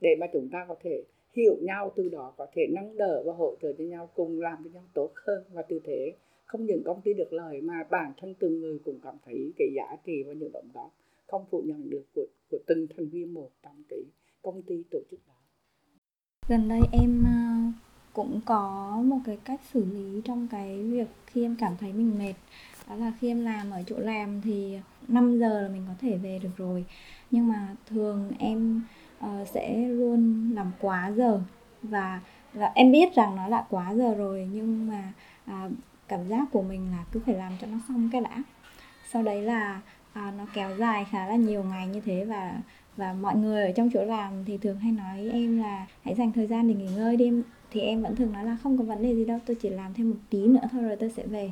Để 0.00 0.10
mà 0.20 0.26
chúng 0.32 0.48
ta 0.52 0.64
có 0.68 0.74
thể 0.82 1.04
hiểu 1.32 1.56
nhau 1.62 1.92
từ 1.96 2.08
đó 2.08 2.34
có 2.36 2.46
thể 2.52 2.66
nâng 2.70 2.96
đỡ 2.96 3.22
và 3.26 3.32
hỗ 3.32 3.54
trợ 3.62 3.72
cho 3.78 3.84
nhau 3.84 4.10
cùng 4.14 4.40
làm 4.40 4.62
với 4.62 4.72
nhau 4.72 4.84
tốt 4.94 5.10
hơn 5.14 5.44
và 5.52 5.62
từ 5.62 5.80
thế 5.84 6.12
không 6.52 6.66
những 6.66 6.82
công 6.84 7.00
ty 7.00 7.14
được 7.14 7.32
lời 7.32 7.60
mà 7.60 7.84
bản 7.90 8.12
thân 8.20 8.34
từng 8.34 8.60
người 8.60 8.78
cũng 8.84 8.98
cảm 9.02 9.14
thấy 9.24 9.52
cái 9.58 9.68
giá 9.76 9.96
trị 10.04 10.22
và 10.26 10.32
những 10.32 10.52
đóng 10.52 10.68
góp 10.74 10.94
không 11.26 11.44
phủ 11.50 11.62
nhận 11.66 11.90
được 11.90 12.04
của, 12.14 12.26
của 12.50 12.58
từng 12.66 12.86
thành 12.96 13.08
viên 13.08 13.34
một 13.34 13.50
trong 13.62 13.82
cái 13.88 13.98
công 14.42 14.62
ty 14.62 14.82
tổ 14.90 14.98
chức 15.10 15.20
đó. 15.28 15.34
Gần 16.48 16.68
đây 16.68 16.80
em 16.92 17.24
ờ, 17.24 17.72
cũng 18.12 18.40
có 18.46 18.90
một 19.04 19.18
cái 19.24 19.38
cách 19.44 19.60
xử 19.72 19.84
lý 19.84 20.20
trong 20.24 20.48
cái 20.50 20.82
việc 20.82 21.08
khi 21.26 21.42
em 21.42 21.56
cảm 21.60 21.72
thấy 21.80 21.92
mình 21.92 22.18
mệt. 22.18 22.34
Đó 22.88 22.94
là 22.94 23.12
khi 23.20 23.28
em 23.28 23.44
làm 23.44 23.70
ở 23.70 23.82
chỗ 23.86 23.98
làm 23.98 24.40
thì 24.44 24.78
5 25.08 25.38
giờ 25.38 25.62
là 25.62 25.68
mình 25.68 25.82
có 25.88 25.94
thể 26.00 26.16
về 26.16 26.38
được 26.42 26.56
rồi. 26.56 26.84
Nhưng 27.30 27.48
mà 27.48 27.76
thường 27.86 28.30
em 28.38 28.82
uh, 29.24 29.48
sẽ 29.48 29.88
luôn 29.88 30.50
làm 30.54 30.70
quá 30.80 31.12
giờ. 31.16 31.40
Và 31.82 32.20
là 32.54 32.72
em 32.74 32.92
biết 32.92 33.14
rằng 33.14 33.36
nó 33.36 33.48
là 33.48 33.64
quá 33.70 33.94
giờ 33.94 34.14
rồi 34.14 34.48
nhưng 34.52 34.88
mà 34.88 35.12
uh, 35.50 35.72
cảm 36.12 36.28
giác 36.28 36.48
của 36.52 36.62
mình 36.62 36.90
là 36.90 37.04
cứ 37.12 37.20
phải 37.26 37.34
làm 37.34 37.52
cho 37.60 37.66
nó 37.66 37.78
xong 37.88 38.08
cái 38.12 38.20
đã. 38.20 38.42
Sau 39.12 39.22
đấy 39.22 39.42
là 39.42 39.80
à, 40.12 40.32
nó 40.38 40.46
kéo 40.54 40.76
dài 40.76 41.06
khá 41.10 41.26
là 41.26 41.36
nhiều 41.36 41.64
ngày 41.64 41.86
như 41.86 42.00
thế 42.00 42.24
và 42.24 42.60
và 42.96 43.12
mọi 43.12 43.36
người 43.36 43.66
ở 43.66 43.72
trong 43.72 43.90
chỗ 43.90 44.04
làm 44.04 44.44
thì 44.44 44.58
thường 44.58 44.78
hay 44.78 44.92
nói 44.92 45.30
em 45.32 45.58
là 45.58 45.86
hãy 46.02 46.14
dành 46.14 46.32
thời 46.32 46.46
gian 46.46 46.68
để 46.68 46.74
nghỉ 46.74 46.88
ngơi 46.96 47.16
đi 47.16 47.24
em. 47.24 47.42
Thì 47.70 47.80
em 47.80 48.02
vẫn 48.02 48.16
thường 48.16 48.32
nói 48.32 48.44
là 48.44 48.56
không 48.62 48.78
có 48.78 48.84
vấn 48.84 49.02
đề 49.02 49.14
gì 49.14 49.24
đâu 49.24 49.38
tôi 49.46 49.56
chỉ 49.62 49.68
làm 49.68 49.94
thêm 49.94 50.10
một 50.10 50.16
tí 50.30 50.46
nữa 50.46 50.60
thôi 50.72 50.82
rồi 50.82 50.96
tôi 50.96 51.10
sẽ 51.10 51.26
về. 51.26 51.50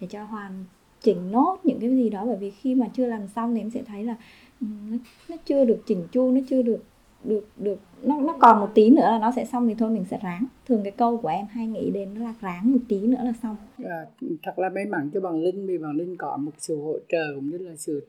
Để 0.00 0.06
cho 0.10 0.24
hoàn 0.24 0.64
chỉnh 1.00 1.30
nốt 1.30 1.58
những 1.64 1.80
cái 1.80 1.90
gì 1.90 2.10
đó 2.10 2.24
bởi 2.26 2.36
vì 2.36 2.50
khi 2.50 2.74
mà 2.74 2.86
chưa 2.94 3.06
làm 3.06 3.28
xong 3.28 3.54
thì 3.54 3.60
em 3.60 3.70
sẽ 3.70 3.82
thấy 3.82 4.04
là 4.04 4.14
nó, 4.60 4.96
nó 5.28 5.36
chưa 5.46 5.64
được 5.64 5.82
chỉnh 5.86 6.06
chu 6.12 6.30
nó 6.30 6.40
chưa 6.48 6.62
được 6.62 6.84
được 7.24 7.44
được 7.56 7.78
nó 8.02 8.20
nó 8.20 8.36
còn 8.40 8.60
một 8.60 8.68
tí 8.74 8.90
nữa 8.90 9.02
là 9.02 9.18
nó 9.18 9.32
sẽ 9.36 9.44
xong 9.44 9.68
thì 9.68 9.74
thôi 9.78 9.90
mình 9.90 10.04
sẽ 10.04 10.18
ráng. 10.22 10.44
Thường 10.68 10.80
cái 10.82 10.92
câu 10.92 11.16
của 11.16 11.28
em 11.28 11.46
hay 11.46 11.66
nghĩ 11.66 11.90
đến 11.90 12.14
là 12.14 12.34
ráng 12.40 12.72
một 12.72 12.78
tí 12.88 13.00
nữa 13.00 13.20
là 13.24 13.32
xong. 13.42 13.56
À, 13.84 14.06
thật 14.42 14.58
là 14.58 14.68
may 14.68 14.84
mắn 14.84 15.10
cho 15.14 15.20
bằng 15.20 15.40
linh 15.40 15.66
vì 15.66 15.78
bằng 15.78 15.96
linh 15.96 16.16
có 16.16 16.36
một 16.36 16.52
sự 16.58 16.76
hỗ 16.76 16.98
trợ 17.08 17.34
cũng 17.34 17.50
như 17.50 17.58
là 17.58 17.76
sự 17.76 18.06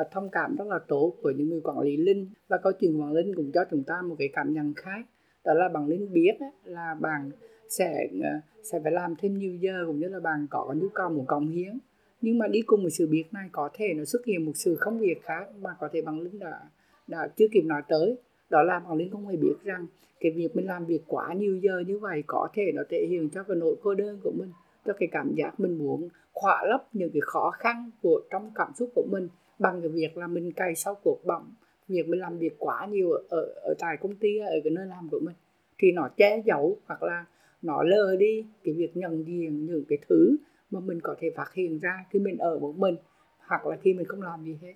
uh, 0.00 0.06
thông 0.10 0.28
cảm 0.30 0.56
rất 0.56 0.68
là 0.68 0.78
tốt 0.88 1.12
của 1.22 1.30
những 1.30 1.48
người 1.48 1.60
quản 1.60 1.78
lý 1.78 1.96
linh. 1.96 2.30
Và 2.48 2.56
câu 2.62 2.72
chuyện 2.80 2.92
của 2.96 3.00
bằng 3.00 3.12
linh 3.12 3.34
cũng 3.34 3.50
cho 3.54 3.64
chúng 3.70 3.82
ta 3.82 3.94
một 4.02 4.14
cái 4.18 4.28
cảm 4.32 4.54
nhận 4.54 4.74
khác. 4.74 5.06
Đó 5.44 5.54
là 5.54 5.68
bằng 5.68 5.86
linh 5.86 6.12
biết 6.12 6.34
là 6.64 6.96
bạn 7.00 7.30
sẽ 7.68 8.06
ờ, 8.22 8.30
sẽ 8.62 8.80
phải 8.82 8.92
làm 8.92 9.14
thêm 9.18 9.38
nhiều 9.38 9.54
giờ 9.54 9.84
cũng 9.86 10.00
như 10.00 10.08
là 10.08 10.20
bạn 10.20 10.46
có 10.50 10.74
nhu 10.76 10.88
cầu 10.94 11.10
muốn 11.10 11.26
cống 11.26 11.48
hiến. 11.48 11.78
Nhưng 12.20 12.38
mà 12.38 12.48
đi 12.48 12.60
cùng 12.62 12.82
một 12.82 12.88
sự 12.92 13.06
biết 13.06 13.24
này 13.32 13.48
có 13.52 13.70
thể 13.74 13.94
nó 13.96 14.04
xuất 14.04 14.24
hiện 14.26 14.44
một 14.44 14.52
sự 14.54 14.76
không 14.76 14.98
việc 14.98 15.22
khác 15.22 15.44
mà 15.60 15.70
có 15.80 15.88
thể 15.92 16.02
bằng 16.02 16.20
linh 16.20 16.38
đã 16.38 16.60
đã 17.06 17.28
chưa 17.36 17.46
kịp 17.52 17.62
nói 17.64 17.82
tới 17.88 18.16
đó 18.50 18.62
là 18.62 18.78
bằng 18.78 18.98
linh 18.98 19.10
không 19.10 19.26
hề 19.26 19.36
biết 19.36 19.54
rằng 19.64 19.86
cái 20.20 20.32
việc 20.32 20.56
mình 20.56 20.66
làm 20.66 20.84
việc 20.84 21.02
quá 21.06 21.32
nhiều 21.32 21.56
giờ 21.56 21.82
như 21.86 21.98
vậy 21.98 22.22
có 22.26 22.48
thể 22.54 22.72
nó 22.74 22.82
thể 22.90 23.06
hiện 23.10 23.28
cho 23.34 23.42
cái 23.42 23.56
nỗi 23.56 23.76
cô 23.82 23.94
đơn 23.94 24.18
của 24.22 24.32
mình, 24.38 24.50
cho 24.86 24.92
cái 24.92 25.08
cảm 25.12 25.34
giác 25.34 25.60
mình 25.60 25.78
muốn 25.78 26.08
khỏa 26.32 26.64
lấp 26.66 26.86
những 26.92 27.10
cái 27.10 27.20
khó 27.20 27.50
khăn 27.50 27.90
của 28.02 28.20
trong 28.30 28.50
cảm 28.54 28.72
xúc 28.74 28.90
của 28.94 29.06
mình 29.10 29.28
bằng 29.58 29.80
cái 29.80 29.88
việc 29.88 30.16
là 30.16 30.26
mình 30.26 30.52
cày 30.52 30.74
sau 30.74 30.94
cuộc 30.94 31.24
bỏng 31.26 31.54
việc 31.88 32.08
mình 32.08 32.20
làm 32.20 32.38
việc 32.38 32.56
quá 32.58 32.86
nhiều 32.90 33.10
ở 33.10 33.42
ở 33.62 33.74
tại 33.78 33.96
công 34.00 34.14
ty, 34.14 34.38
ở 34.38 34.60
cái 34.64 34.70
nơi 34.70 34.86
làm 34.86 35.08
của 35.10 35.20
mình 35.22 35.34
thì 35.78 35.92
nó 35.92 36.08
che 36.16 36.42
giấu 36.46 36.76
hoặc 36.86 37.02
là 37.02 37.24
nó 37.62 37.82
lờ 37.82 38.16
đi 38.16 38.46
cái 38.64 38.74
việc 38.74 38.96
nhận 38.96 39.26
diện 39.26 39.66
những 39.66 39.84
cái 39.88 39.98
thứ 40.08 40.36
mà 40.70 40.80
mình 40.80 41.00
có 41.00 41.14
thể 41.20 41.30
phát 41.36 41.52
hiện 41.54 41.78
ra 41.78 42.04
khi 42.10 42.18
mình 42.18 42.38
ở 42.38 42.58
một 42.58 42.76
mình 42.76 42.96
hoặc 43.38 43.66
là 43.66 43.76
khi 43.82 43.94
mình 43.94 44.06
không 44.06 44.22
làm 44.22 44.44
gì 44.44 44.58
hết. 44.62 44.74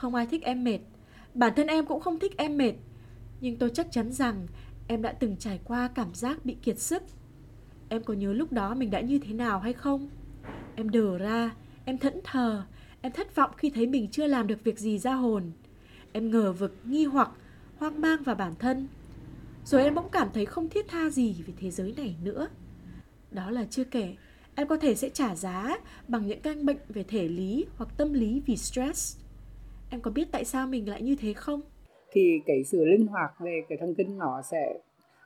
Không 0.00 0.14
ai 0.14 0.26
thích 0.26 0.42
em 0.42 0.64
mệt. 0.64 0.78
Bản 1.34 1.52
thân 1.56 1.66
em 1.66 1.86
cũng 1.86 2.00
không 2.00 2.18
thích 2.18 2.36
em 2.36 2.58
mệt. 2.58 2.72
Nhưng 3.40 3.56
tôi 3.56 3.70
chắc 3.74 3.92
chắn 3.92 4.12
rằng 4.12 4.46
Em 4.88 5.02
đã 5.02 5.12
từng 5.12 5.36
trải 5.36 5.60
qua 5.64 5.88
cảm 5.94 6.14
giác 6.14 6.44
bị 6.44 6.56
kiệt 6.62 6.78
sức. 6.78 7.02
Em 7.88 8.02
có 8.02 8.14
nhớ 8.14 8.32
lúc 8.32 8.52
đó 8.52 8.74
mình 8.74 8.90
đã 8.90 9.00
như 9.00 9.18
thế 9.18 9.32
nào 9.34 9.60
hay 9.60 9.72
không? 9.72 10.08
Em 10.76 10.90
đờ 10.90 11.18
ra 11.18 11.50
Em 11.84 11.98
thẫn 11.98 12.20
thờ 12.24 12.64
Em 13.00 13.12
thất 13.12 13.34
vọng 13.34 13.50
khi 13.56 13.70
thấy 13.70 13.86
mình 13.86 14.08
chưa 14.10 14.26
làm 14.26 14.46
được 14.46 14.64
việc 14.64 14.78
gì 14.78 14.98
ra 14.98 15.14
hồn. 15.14 15.50
Em 16.12 16.30
ngờ 16.30 16.52
vực, 16.52 16.76
nghi 16.84 17.04
hoặc 17.04 17.30
Hoang 17.78 18.00
mang 18.00 18.22
vào 18.22 18.34
bản 18.34 18.54
thân. 18.58 18.88
Rồi 19.64 19.82
em 19.82 19.94
bỗng 19.94 20.08
cảm 20.12 20.28
thấy 20.34 20.46
không 20.46 20.68
thiết 20.68 20.88
tha 20.88 21.10
gì 21.10 21.42
về 21.46 21.54
thế 21.60 21.70
giới 21.70 21.94
này 21.96 22.16
nữa. 22.22 22.48
Đó 23.30 23.50
là 23.50 23.64
chưa 23.70 23.84
kể 23.84 24.16
Em 24.54 24.68
có 24.68 24.76
thể 24.76 24.94
sẽ 24.94 25.08
trả 25.08 25.34
giá 25.34 25.76
bằng 26.08 26.26
những 26.26 26.40
căn 26.40 26.66
bệnh 26.66 26.78
về 26.88 27.02
thể 27.02 27.28
lý 27.28 27.66
hoặc 27.76 27.88
tâm 27.96 28.12
lý 28.12 28.42
vì 28.46 28.56
stress. 28.56 29.20
Em 29.90 30.00
có 30.00 30.10
biết 30.10 30.28
tại 30.32 30.44
sao 30.44 30.66
mình 30.66 30.88
lại 30.88 31.02
như 31.02 31.16
thế 31.20 31.32
không? 31.32 31.60
thì 32.12 32.40
cái 32.46 32.64
sự 32.64 32.84
linh 32.84 33.06
hoạt 33.06 33.30
về 33.40 33.62
cái 33.68 33.78
thần 33.78 33.94
kinh 33.94 34.18
nó 34.18 34.42
sẽ 34.42 34.74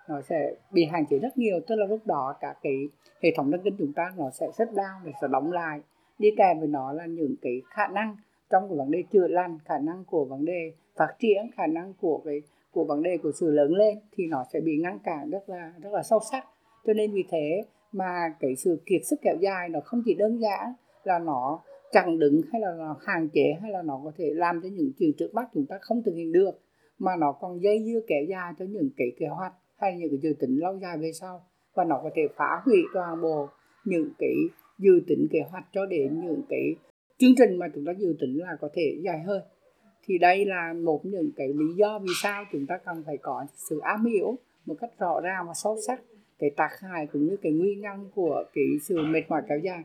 nó 0.08 0.20
sẽ 0.22 0.54
bị 0.72 0.84
hạn 0.84 1.04
chế 1.10 1.18
rất 1.18 1.38
nhiều. 1.38 1.60
Tức 1.66 1.74
là 1.74 1.86
lúc 1.86 2.00
đó 2.06 2.34
cả 2.40 2.54
cái 2.62 2.88
hệ 3.22 3.32
thống 3.36 3.50
thần 3.50 3.60
kinh 3.64 3.74
chúng 3.78 3.92
ta 3.92 4.12
nó 4.16 4.30
sẽ 4.30 4.46
rất 4.56 4.68
down 4.72 5.04
để 5.04 5.12
sẽ 5.20 5.28
đóng 5.30 5.52
lại. 5.52 5.80
Đi 6.18 6.28
kèm 6.36 6.58
với 6.58 6.68
nó 6.68 6.92
là 6.92 7.06
những 7.06 7.34
cái 7.42 7.62
khả 7.70 7.86
năng 7.86 8.16
trong 8.50 8.68
cái 8.68 8.78
vấn 8.78 8.90
đề 8.90 9.02
chữa 9.10 9.28
lành, 9.28 9.58
khả 9.64 9.78
năng 9.78 10.04
của 10.04 10.24
vấn 10.24 10.44
đề 10.44 10.72
phát 10.96 11.14
triển, 11.18 11.50
khả 11.56 11.66
năng 11.66 11.92
của 12.00 12.22
cái, 12.24 12.42
của 12.72 12.84
vấn 12.84 13.02
đề 13.02 13.16
của 13.22 13.32
sự 13.32 13.50
lớn 13.50 13.72
lên 13.74 13.98
thì 14.16 14.26
nó 14.26 14.44
sẽ 14.52 14.60
bị 14.60 14.76
ngăn 14.76 14.98
cản 14.98 15.30
rất 15.30 15.48
là 15.48 15.72
rất 15.82 15.92
là 15.92 16.02
sâu 16.02 16.20
sắc. 16.30 16.44
Cho 16.86 16.92
nên 16.92 17.12
vì 17.12 17.24
thế 17.30 17.62
mà 17.92 18.34
cái 18.40 18.56
sự 18.56 18.80
kiệt 18.86 19.00
sức 19.04 19.16
kéo 19.22 19.36
dài 19.40 19.68
nó 19.68 19.80
không 19.84 20.02
chỉ 20.04 20.14
đơn 20.14 20.40
giản 20.40 20.74
là 21.04 21.18
nó 21.18 21.60
chặn 21.94 22.18
đứng 22.18 22.40
hay 22.52 22.60
là 22.60 22.74
nó 22.78 22.96
hạn 23.06 23.28
chế 23.32 23.58
hay 23.62 23.70
là 23.70 23.82
nó 23.82 24.00
có 24.04 24.12
thể 24.16 24.30
làm 24.34 24.60
cho 24.62 24.68
những 24.72 24.92
chuyện 24.98 25.12
trước 25.18 25.34
mắt 25.34 25.48
chúng 25.54 25.66
ta 25.66 25.76
không 25.80 26.02
thực 26.02 26.12
hiện 26.14 26.32
được 26.32 26.50
mà 26.98 27.12
nó 27.18 27.32
còn 27.32 27.62
dây 27.62 27.84
dưa 27.86 28.00
kéo 28.06 28.24
dài 28.28 28.52
cho 28.58 28.64
những 28.64 28.90
cái 28.96 29.12
kế 29.18 29.26
hoạch 29.26 29.52
hay 29.76 29.96
những 29.96 30.10
cái 30.10 30.18
dự 30.22 30.34
tính 30.40 30.58
lâu 30.58 30.78
dài 30.82 30.98
về 30.98 31.12
sau. 31.12 31.44
Và 31.74 31.84
nó 31.84 32.00
có 32.02 32.10
thể 32.14 32.22
phá 32.36 32.62
hủy 32.64 32.78
toàn 32.94 33.22
bộ 33.22 33.48
những 33.84 34.10
cái 34.18 34.34
dự 34.78 35.00
tính 35.06 35.26
kế 35.30 35.38
hoạch 35.50 35.64
cho 35.72 35.86
đến 35.86 36.20
những 36.26 36.42
cái 36.48 36.74
chương 37.18 37.34
trình 37.38 37.56
mà 37.58 37.66
chúng 37.74 37.84
ta 37.86 37.92
dự 37.98 38.16
tính 38.20 38.40
là 38.40 38.56
có 38.60 38.68
thể 38.74 38.96
dài 39.04 39.22
hơn 39.26 39.42
thì 40.06 40.18
đây 40.18 40.44
là 40.44 40.72
một 40.84 41.06
những 41.06 41.30
cái 41.36 41.48
lý 41.48 41.74
do 41.76 41.98
vì 41.98 42.12
sao 42.22 42.44
chúng 42.52 42.66
ta 42.66 42.78
cần 42.84 43.02
phải 43.06 43.16
có 43.16 43.46
sự 43.54 43.78
am 43.78 44.04
hiểu 44.04 44.38
một 44.66 44.74
cách 44.80 44.90
rõ 44.98 45.20
ràng 45.20 45.44
và 45.46 45.52
sâu 45.54 45.76
sắc 45.86 46.00
cái 46.38 46.50
tác 46.56 46.70
hại 46.80 47.06
cũng 47.12 47.26
như 47.26 47.36
cái 47.42 47.52
nguyên 47.52 47.80
nhân 47.80 48.10
của 48.14 48.44
cái 48.54 48.64
sự 48.82 48.98
mệt 49.02 49.22
mỏi 49.28 49.42
kéo 49.48 49.58
dài. 49.58 49.82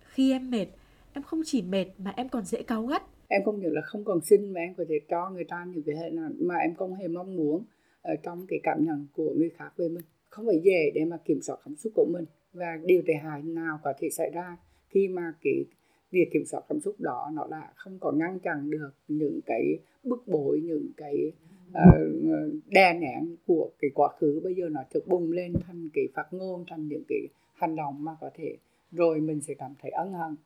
Khi 0.00 0.32
em 0.32 0.50
mệt, 0.50 0.66
em 1.12 1.22
không 1.22 1.40
chỉ 1.44 1.62
mệt 1.62 1.86
mà 1.98 2.12
em 2.16 2.28
còn 2.28 2.44
dễ 2.44 2.62
cáu 2.62 2.86
gắt. 2.86 3.02
em 3.28 3.44
không 3.44 3.60
những 3.60 3.72
là 3.72 3.82
không 3.84 4.04
còn 4.04 4.20
xin 4.20 4.52
mà 4.52 4.60
em 4.60 4.74
có 4.74 4.84
thể 4.88 5.00
cho 5.08 5.30
người 5.30 5.44
ta 5.44 5.66
những 5.74 5.82
cái 5.86 5.96
hệ 5.96 6.10
nào 6.10 6.30
mà 6.40 6.54
em 6.54 6.74
không 6.74 6.94
hề 6.94 7.08
mong 7.08 7.36
muốn 7.36 7.64
ở 8.02 8.14
trong 8.22 8.46
cái 8.48 8.60
cảm 8.62 8.84
nhận 8.84 9.06
của 9.12 9.34
người 9.36 9.50
khác 9.50 9.70
về 9.76 9.88
mình. 9.88 10.04
Không 10.28 10.46
phải 10.46 10.60
dễ 10.64 10.90
để 10.94 11.04
mà 11.04 11.16
kiểm 11.24 11.40
soát 11.42 11.56
cảm 11.64 11.76
xúc 11.76 11.92
của 11.94 12.06
mình 12.12 12.24
và 12.52 12.78
điều 12.84 13.02
tệ 13.06 13.14
hại 13.14 13.42
nào 13.42 13.78
có 13.82 13.92
thể 13.98 14.10
xảy 14.10 14.30
ra 14.34 14.56
khi 14.88 15.08
mà 15.08 15.34
cái 15.42 15.64
việc 16.10 16.28
kiểm 16.32 16.44
soát 16.44 16.60
cảm 16.68 16.80
xúc 16.80 16.94
đó 16.98 17.30
nó 17.34 17.46
đã 17.50 17.72
không 17.76 17.98
còn 18.00 18.18
ngăn 18.18 18.38
chặn 18.38 18.70
được 18.70 18.90
những 19.08 19.40
cái 19.46 19.78
bức 20.04 20.22
bối 20.26 20.60
những 20.64 20.88
cái 20.96 21.32
uh, 21.68 22.54
đè 22.66 22.94
nén 23.00 23.36
của 23.46 23.70
cái 23.78 23.90
quá 23.94 24.08
khứ. 24.18 24.40
Bây 24.44 24.54
giờ 24.54 24.68
nó 24.68 24.80
chợt 24.94 25.00
bùng 25.06 25.32
lên 25.32 25.52
thành 25.66 25.88
cái 25.94 26.08
phát 26.14 26.26
ngôn 26.30 26.64
thành 26.70 26.88
những 26.88 27.02
cái 27.08 27.18
hành 27.54 27.76
động 27.76 28.04
mà 28.04 28.12
có 28.20 28.30
thể 28.34 28.56
rồi 28.92 29.20
mình 29.20 29.40
sẽ 29.40 29.54
cảm 29.54 29.74
thấy 29.82 29.90
ân 29.90 30.12
hận 30.12 30.36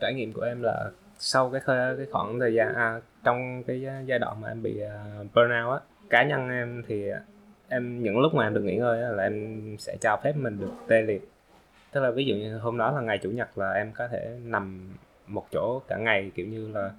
trải 0.00 0.14
nghiệm 0.14 0.32
của 0.32 0.42
em 0.42 0.62
là 0.62 0.90
sau 1.18 1.50
cái 1.50 1.60
khơi, 1.60 1.96
cái 1.96 2.06
khoảng 2.12 2.40
thời 2.40 2.54
gian 2.54 2.74
à, 2.74 3.00
trong 3.24 3.62
cái 3.66 3.86
giai 4.06 4.18
đoạn 4.18 4.40
mà 4.40 4.48
em 4.48 4.62
bị 4.62 4.80
à, 4.80 5.04
burnout 5.34 5.72
á 5.72 5.80
cá 6.10 6.24
nhân 6.24 6.50
em 6.50 6.82
thì 6.86 7.10
em 7.68 8.02
những 8.02 8.20
lúc 8.20 8.34
mà 8.34 8.46
em 8.46 8.54
được 8.54 8.64
nghỉ 8.64 8.76
ngơi 8.76 9.02
á, 9.02 9.08
là 9.08 9.22
em 9.22 9.60
sẽ 9.78 9.96
cho 10.00 10.20
phép 10.24 10.36
mình 10.36 10.58
được 10.60 10.72
tê 10.88 11.02
liệt. 11.02 11.28
Tức 11.92 12.00
là 12.00 12.10
ví 12.10 12.24
dụ 12.24 12.34
như 12.34 12.58
hôm 12.58 12.78
đó 12.78 12.90
là 12.90 13.00
ngày 13.00 13.18
chủ 13.22 13.30
nhật 13.30 13.58
là 13.58 13.72
em 13.72 13.92
có 13.92 14.08
thể 14.08 14.38
nằm 14.44 14.88
một 15.26 15.46
chỗ 15.52 15.82
cả 15.88 15.96
ngày 15.96 16.30
kiểu 16.34 16.46
như 16.46 16.68
là 16.68 16.90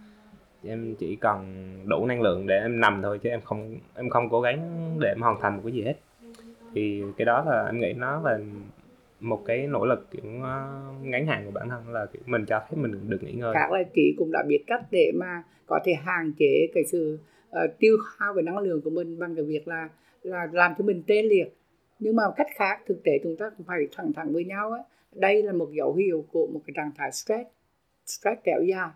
em 0.63 0.95
chỉ 0.99 1.15
cần 1.15 1.45
đủ 1.85 2.05
năng 2.05 2.21
lượng 2.21 2.47
để 2.47 2.59
em 2.59 2.79
nằm 2.79 3.01
thôi 3.01 3.19
chứ 3.23 3.29
em 3.29 3.41
không 3.41 3.75
em 3.95 4.09
không 4.09 4.29
cố 4.29 4.41
gắng 4.41 4.95
để 4.99 5.09
em 5.09 5.21
hoàn 5.21 5.41
thành 5.41 5.55
một 5.55 5.61
cái 5.65 5.73
gì 5.73 5.83
hết. 5.83 5.95
Thì 6.73 7.03
cái 7.17 7.25
đó 7.25 7.43
là 7.47 7.65
em 7.65 7.79
nghĩ 7.79 7.93
nó 7.93 8.21
là 8.21 8.39
một 9.19 9.43
cái 9.45 9.67
nỗ 9.67 9.86
lực 9.86 10.07
kiểu 10.12 10.22
ờ, 10.43 10.84
ngắn 11.01 11.27
hạn 11.27 11.45
của 11.45 11.51
bản 11.51 11.69
thân 11.69 11.89
là 11.89 12.05
kiểu 12.13 12.22
mình 12.25 12.45
cho 12.45 12.60
phép 12.60 12.77
mình 12.77 13.10
được 13.10 13.24
nghỉ 13.24 13.34
ngơi. 13.34 13.53
Các 13.53 13.72
là 13.72 13.84
chị 13.95 14.15
cũng 14.17 14.31
đã 14.31 14.43
biết 14.48 14.63
cách 14.67 14.81
để 14.91 15.12
mà 15.15 15.43
có 15.65 15.79
thể 15.86 15.93
hạn 15.93 16.34
chế 16.39 16.67
cái 16.74 16.84
sự 16.86 17.19
uh, 17.50 17.57
tiêu 17.79 17.98
hao 18.17 18.34
về 18.34 18.41
năng 18.41 18.57
lượng 18.57 18.81
của 18.81 18.89
mình 18.89 19.19
bằng 19.19 19.36
cái 19.36 19.45
việc 19.45 19.67
là 19.67 19.89
là 20.22 20.48
làm 20.51 20.74
cho 20.77 20.84
mình 20.86 21.03
tê 21.07 21.22
liệt. 21.22 21.48
Nhưng 22.00 22.15
mà 22.15 22.24
cách 22.38 22.48
khác 22.55 22.79
thực 22.88 23.03
tế 23.03 23.12
chúng 23.24 23.36
ta 23.38 23.50
cũng 23.57 23.65
phải 23.67 23.88
thẳng 23.95 24.13
thắn 24.13 24.34
với 24.34 24.45
nhau 24.45 24.72
ấy. 24.72 24.81
đây 25.13 25.43
là 25.43 25.53
một 25.53 25.69
dấu 25.72 25.93
hiệu 25.93 26.25
của 26.31 26.48
một 26.48 26.62
cái 26.67 26.74
trạng 26.75 26.91
thái 26.98 27.12
stress 27.12 27.50
stress 28.05 28.41
kéo 28.43 28.63
dài. 28.63 28.89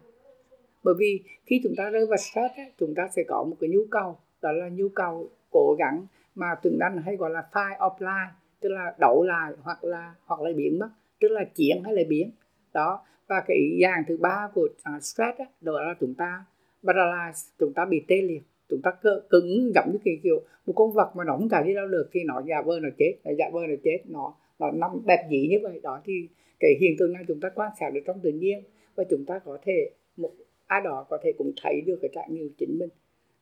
Bởi 0.83 0.93
vì 0.97 1.23
khi 1.45 1.61
chúng 1.63 1.73
ta 1.77 1.89
rơi 1.89 2.05
vào 2.05 2.17
stress 2.17 2.57
ấy, 2.57 2.71
chúng 2.79 2.95
ta 2.95 3.07
sẽ 3.15 3.23
có 3.27 3.43
một 3.43 3.55
cái 3.59 3.69
nhu 3.69 3.85
cầu 3.91 4.17
đó 4.41 4.51
là 4.51 4.69
nhu 4.69 4.89
cầu 4.89 5.29
cố 5.51 5.75
gắng 5.79 6.05
mà 6.35 6.47
từng 6.63 6.79
Anh 6.79 7.01
hay 7.05 7.15
gọi 7.15 7.29
là 7.29 7.43
fight 7.51 7.77
offline 7.77 8.29
tức 8.61 8.69
là 8.69 8.95
đậu 8.99 9.23
lại 9.23 9.51
hoặc 9.61 9.83
là 9.83 10.13
hoặc 10.25 10.41
là 10.41 10.49
biến 10.55 10.79
mất. 10.79 10.89
Tức 11.19 11.27
là 11.31 11.43
chiến 11.55 11.83
hay 11.83 11.93
là 11.93 12.03
biến. 12.09 12.31
Đó. 12.73 13.05
Và 13.27 13.43
cái 13.47 13.57
dạng 13.81 14.03
thứ 14.07 14.17
ba 14.17 14.49
của 14.53 14.69
uh, 14.95 15.03
stress 15.03 15.39
đó 15.61 15.81
là 15.81 15.95
chúng 15.99 16.13
ta 16.13 16.45
paralyze 16.83 17.51
chúng 17.59 17.73
ta 17.73 17.85
bị 17.85 18.03
tê 18.07 18.21
liệt. 18.21 18.41
Chúng 18.69 18.81
ta 18.81 18.91
cơ, 19.01 19.21
cứng 19.29 19.71
giống 19.75 19.89
như 19.91 19.99
cái 20.05 20.19
kiểu 20.23 20.41
một 20.65 20.73
con 20.75 20.91
vật 20.91 21.11
mà 21.15 21.23
nó 21.23 21.37
không 21.37 21.49
thể 21.49 21.63
đi 21.65 21.73
đâu 21.73 21.87
được 21.87 22.09
thì 22.11 22.23
nó 22.23 22.41
giả 22.47 22.61
vờ 22.65 22.79
nó 22.79 22.89
chết 22.97 23.13
nó 23.23 23.31
giả 23.37 23.45
vờ 23.53 23.59
nó 23.67 23.75
chết 23.83 23.97
nó 24.05 24.33
nó 24.59 24.71
nằm 24.71 24.91
đẹp 25.05 25.27
dĩ 25.29 25.47
như 25.47 25.57
vậy. 25.63 25.79
Đó 25.83 26.01
thì 26.05 26.27
cái 26.59 26.71
hiện 26.79 26.95
tượng 26.99 27.13
này 27.13 27.23
chúng 27.27 27.39
ta 27.39 27.49
quan 27.55 27.71
sát 27.79 27.89
được 27.93 28.01
trong 28.05 28.19
tự 28.23 28.31
nhiên 28.31 28.63
và 28.95 29.03
chúng 29.09 29.25
ta 29.25 29.39
có 29.39 29.57
thể 29.63 29.91
một 30.17 30.31
ai 30.67 30.81
đó 30.83 31.05
có 31.09 31.17
thể 31.23 31.31
cũng 31.37 31.51
thấy 31.61 31.81
được 31.81 31.99
cái 32.01 32.09
trải 32.13 32.27
nghiệm 32.29 32.49
chính 32.57 32.79
mình. 32.79 32.89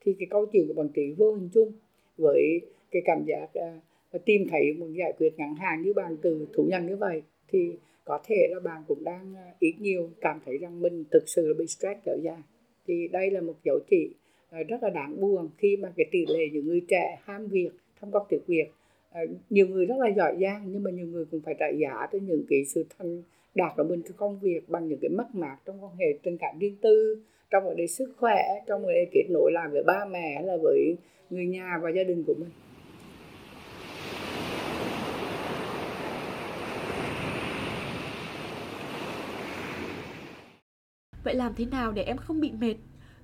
Thì 0.02 0.16
cái 0.20 0.28
câu 0.30 0.46
chuyện 0.46 0.68
của 0.68 0.74
bọn 0.74 0.90
chị 0.96 1.16
vô 1.18 1.34
hình 1.34 1.50
chung 1.54 1.72
với 2.18 2.62
cái 2.92 3.02
cảm 3.06 3.26
giác 3.26 3.48
uh, 3.60 3.84
tìm 4.26 4.48
thấy 4.50 4.74
một 4.74 4.88
giải 4.98 5.14
quyết 5.20 5.30
ngắn 5.38 5.56
hạn 5.56 5.82
như 5.82 5.94
bạn 5.94 6.18
từ 6.22 6.48
thủ 6.54 6.68
nhân 6.70 6.88
như 6.88 6.96
vậy, 6.96 7.22
thì 7.48 7.72
có 8.06 8.20
thể 8.26 8.48
là 8.52 8.60
bạn 8.60 8.84
cũng 8.88 9.04
đang 9.04 9.36
à, 9.36 9.54
ít 9.60 9.74
nhiều 9.80 10.10
cảm 10.22 10.40
thấy 10.46 10.58
rằng 10.58 10.82
mình 10.82 11.04
thực 11.12 11.24
sự 11.30 11.48
là 11.48 11.54
bị 11.60 11.68
stress 11.68 12.00
kéo 12.06 12.18
dài. 12.22 12.42
Thì 12.88 13.08
đây 13.08 13.32
là 13.32 13.42
một 13.42 13.56
dấu 13.64 13.80
chỉ 13.90 14.10
à, 14.50 14.64
rất 14.64 14.84
là 14.84 14.90
đáng 14.90 15.22
buồn 15.22 15.50
khi 15.58 15.78
mà 15.78 15.92
cái 15.98 16.06
tỷ 16.12 16.26
lệ 16.26 16.50
những 16.54 16.68
người 16.68 16.82
trẻ 16.88 17.20
ham 17.24 17.48
việc 17.48 17.70
tham 18.02 18.12
công 18.12 18.28
tiểu 18.30 18.40
việc 18.48 18.66
à, 19.12 19.22
nhiều 19.50 19.68
người 19.68 19.86
rất 19.86 19.96
là 20.00 20.08
giỏi 20.08 20.38
giang 20.42 20.64
nhưng 20.68 20.84
mà 20.84 20.92
nhiều 20.92 21.08
người 21.08 21.26
cũng 21.32 21.42
phải 21.46 21.56
trả 21.60 21.68
giá 21.70 22.08
cho 22.12 22.20
những 22.22 22.44
cái 22.50 22.66
sự 22.66 22.86
thành 22.98 23.24
đạt 23.56 23.74
của 23.78 23.84
mình 23.84 24.02
trong 24.02 24.18
công 24.18 24.40
việc 24.40 24.70
bằng 24.70 24.88
những 24.88 25.00
cái 25.02 25.10
mất 25.10 25.36
mát 25.36 25.58
trong 25.66 25.84
quan 25.84 25.96
hệ 25.96 26.06
tình 26.24 26.38
cảm 26.38 26.60
riêng 26.60 26.76
tư, 26.82 27.22
trong 27.50 27.66
vấn 27.66 27.76
đề 27.76 27.88
sức 27.88 28.14
khỏe, 28.18 28.44
trong 28.68 28.82
vấn 28.82 28.94
đề 28.94 29.08
kết 29.12 29.24
nối 29.30 29.52
lại 29.52 29.68
với 29.72 29.84
ba 29.84 30.06
mẹ 30.12 30.34
hay 30.36 30.44
là 30.44 30.58
với 30.64 30.96
người 31.30 31.46
nhà 31.46 31.80
và 31.82 31.90
gia 31.90 32.04
đình 32.04 32.24
của 32.28 32.34
mình. 32.40 32.50
Vậy 41.28 41.36
làm 41.36 41.56
thế 41.56 41.66
nào 41.66 41.92
để 41.92 42.04
em 42.04 42.18
không 42.18 42.40
bị 42.40 42.52
mệt? 42.52 42.76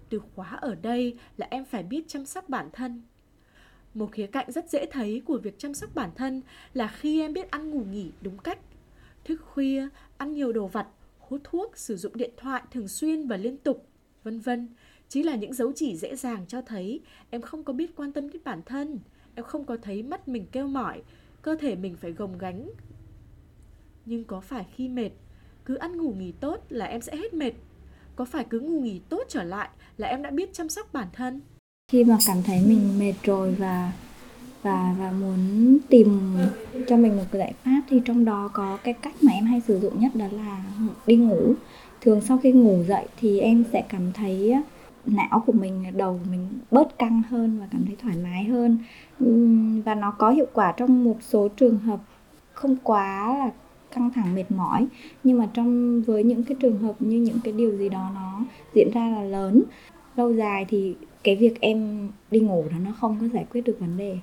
Từ 0.09 0.19
khóa 0.19 0.47
ở 0.61 0.75
đây 0.75 1.17
là 1.37 1.47
em 1.49 1.65
phải 1.65 1.83
biết 1.83 2.03
chăm 2.07 2.25
sóc 2.25 2.49
bản 2.49 2.69
thân. 2.73 3.01
Một 3.93 4.11
khía 4.11 4.27
cạnh 4.27 4.51
rất 4.51 4.69
dễ 4.69 4.85
thấy 4.91 5.21
của 5.25 5.37
việc 5.37 5.59
chăm 5.59 5.73
sóc 5.73 5.95
bản 5.95 6.09
thân 6.15 6.41
là 6.73 6.87
khi 6.87 7.21
em 7.21 7.33
biết 7.33 7.51
ăn 7.51 7.69
ngủ 7.69 7.83
nghỉ 7.91 8.11
đúng 8.21 8.37
cách. 8.37 8.59
Thức 9.23 9.41
khuya, 9.41 9.87
ăn 10.17 10.33
nhiều 10.33 10.53
đồ 10.53 10.67
vặt, 10.67 10.87
hút 11.19 11.41
thuốc, 11.43 11.77
sử 11.77 11.97
dụng 11.97 12.17
điện 12.17 12.31
thoại 12.37 12.63
thường 12.71 12.87
xuyên 12.87 13.27
và 13.27 13.37
liên 13.37 13.57
tục, 13.57 13.87
vân 14.23 14.39
vân 14.39 14.69
chỉ 15.09 15.23
là 15.23 15.35
những 15.35 15.53
dấu 15.53 15.71
chỉ 15.75 15.97
dễ 15.97 16.15
dàng 16.15 16.45
cho 16.47 16.61
thấy 16.61 17.01
em 17.29 17.41
không 17.41 17.63
có 17.63 17.73
biết 17.73 17.95
quan 17.95 18.13
tâm 18.13 18.29
đến 18.29 18.41
bản 18.45 18.61
thân, 18.65 18.99
em 19.35 19.45
không 19.45 19.65
có 19.65 19.77
thấy 19.81 20.03
mắt 20.03 20.27
mình 20.27 20.45
kêu 20.51 20.67
mỏi, 20.67 21.01
cơ 21.41 21.55
thể 21.55 21.75
mình 21.75 21.95
phải 21.95 22.11
gồng 22.11 22.37
gánh. 22.37 22.69
Nhưng 24.05 24.23
có 24.23 24.41
phải 24.41 24.65
khi 24.75 24.89
mệt, 24.89 25.11
cứ 25.65 25.75
ăn 25.75 25.97
ngủ 25.97 26.13
nghỉ 26.13 26.31
tốt 26.31 26.65
là 26.69 26.85
em 26.85 27.01
sẽ 27.01 27.15
hết 27.15 27.33
mệt? 27.33 27.53
Có 28.15 28.25
phải 28.25 28.45
cứ 28.49 28.59
ngủ 28.59 28.81
nghỉ 28.81 29.01
tốt 29.09 29.23
trở 29.29 29.43
lại 29.43 29.69
là 29.97 30.07
em 30.07 30.21
đã 30.21 30.29
biết 30.29 30.53
chăm 30.53 30.69
sóc 30.69 30.93
bản 30.93 31.07
thân? 31.13 31.41
Khi 31.91 32.03
mà 32.03 32.17
cảm 32.27 32.37
thấy 32.43 32.61
mình 32.67 32.99
mệt 32.99 33.13
rồi 33.23 33.55
và 33.59 33.91
và 34.63 34.95
và 34.99 35.11
muốn 35.11 35.77
tìm 35.89 36.37
cho 36.87 36.97
mình 36.97 37.15
một 37.17 37.23
cái 37.31 37.39
giải 37.39 37.53
pháp 37.63 37.81
thì 37.89 38.01
trong 38.05 38.25
đó 38.25 38.49
có 38.53 38.77
cái 38.83 38.93
cách 38.93 39.15
mà 39.21 39.31
em 39.31 39.45
hay 39.45 39.61
sử 39.67 39.79
dụng 39.79 39.99
nhất 39.99 40.11
đó 40.15 40.25
là 40.31 40.63
đi 41.05 41.15
ngủ 41.15 41.53
thường 42.01 42.21
sau 42.21 42.37
khi 42.37 42.51
ngủ 42.51 42.83
dậy 42.87 43.07
thì 43.19 43.39
em 43.39 43.63
sẽ 43.73 43.83
cảm 43.89 44.13
thấy 44.13 44.55
não 45.05 45.43
của 45.45 45.51
mình, 45.51 45.85
đầu 45.97 46.19
mình 46.31 46.47
bớt 46.71 46.99
căng 46.99 47.21
hơn 47.29 47.59
và 47.59 47.67
cảm 47.71 47.85
thấy 47.85 47.95
thoải 48.01 48.15
mái 48.23 48.43
hơn 48.43 48.77
và 49.85 49.95
nó 49.95 50.11
có 50.11 50.29
hiệu 50.29 50.47
quả 50.53 50.73
trong 50.77 51.03
một 51.03 51.17
số 51.21 51.47
trường 51.47 51.79
hợp 51.79 51.99
không 52.53 52.75
quá 52.83 53.37
là 53.37 53.51
căng 53.95 54.11
thẳng 54.15 54.35
mệt 54.35 54.51
mỏi. 54.51 54.87
Nhưng 55.23 55.37
mà 55.37 55.49
trong 55.53 56.01
với 56.01 56.23
những 56.23 56.43
cái 56.43 56.57
trường 56.59 56.77
hợp 56.77 57.01
như 57.01 57.17
những 57.17 57.39
cái 57.43 57.53
điều 57.53 57.77
gì 57.77 57.89
đó 57.89 58.11
nó 58.15 58.45
diễn 58.75 58.91
ra 58.93 59.09
là 59.09 59.23
lớn 59.23 59.63
lâu 60.15 60.33
dài 60.33 60.65
thì 60.69 60.95
cái 61.23 61.35
việc 61.35 61.61
em 61.61 62.09
đi 62.31 62.39
ngủ 62.39 62.65
đó 62.71 62.77
nó 62.85 62.91
không 62.91 63.17
có 63.21 63.27
giải 63.27 63.45
quyết 63.51 63.61
được 63.61 63.77
vấn 63.79 63.97
đề. 63.97 64.17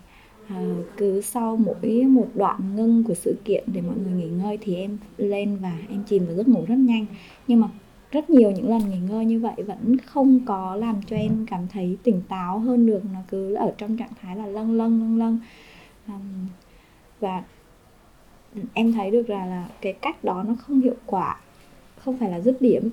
À, 0.49 0.75
cứ 0.97 1.21
sau 1.21 1.57
mỗi 1.57 2.05
một 2.05 2.29
đoạn 2.35 2.77
ngưng 2.77 3.05
của 3.05 3.15
sự 3.15 3.37
kiện 3.45 3.65
để 3.75 3.81
mọi 3.81 3.97
người 3.97 4.13
nghỉ 4.13 4.29
ngơi 4.29 4.59
thì 4.61 4.75
em 4.75 4.99
lên 5.17 5.59
và 5.63 5.79
em 5.89 6.03
chìm 6.07 6.27
vào 6.27 6.35
giấc 6.37 6.49
ngủ 6.49 6.65
rất 6.69 6.77
nhanh. 6.79 7.07
Nhưng 7.47 7.61
mà 7.61 7.69
rất 8.11 8.31
nhiều 8.31 8.51
những 8.51 8.69
lần 8.69 8.91
nghỉ 8.91 8.99
ngơi 9.11 9.25
như 9.25 9.41
vậy 9.41 9.55
vẫn 9.67 9.97
không 10.07 10.41
có 10.47 10.77
làm 10.77 10.97
cho 11.07 11.17
em 11.17 11.47
cảm 11.51 11.67
thấy 11.73 11.97
tỉnh 12.03 12.23
táo 12.29 12.59
hơn 12.59 12.87
được. 12.87 13.03
Nó 13.13 13.21
cứ 13.31 13.55
ở 13.55 13.73
trong 13.79 13.97
trạng 13.97 14.13
thái 14.21 14.37
là 14.37 14.47
lâng 14.47 14.73
lâng 14.73 15.01
lâng 15.01 15.19
lâng. 15.19 15.39
À, 16.07 16.19
và 17.21 17.43
em 18.75 18.93
thấy 18.93 19.11
được 19.11 19.31
là 19.31 19.47
là 19.47 19.69
cái 19.81 19.93
cách 19.93 20.25
đó 20.25 20.45
nó 20.49 20.55
không 20.55 20.81
hiệu 20.81 20.97
quả 21.07 21.41
không 21.97 22.19
phải 22.19 22.31
là 22.31 22.41
dứt 22.41 22.57
điểm 22.61 22.91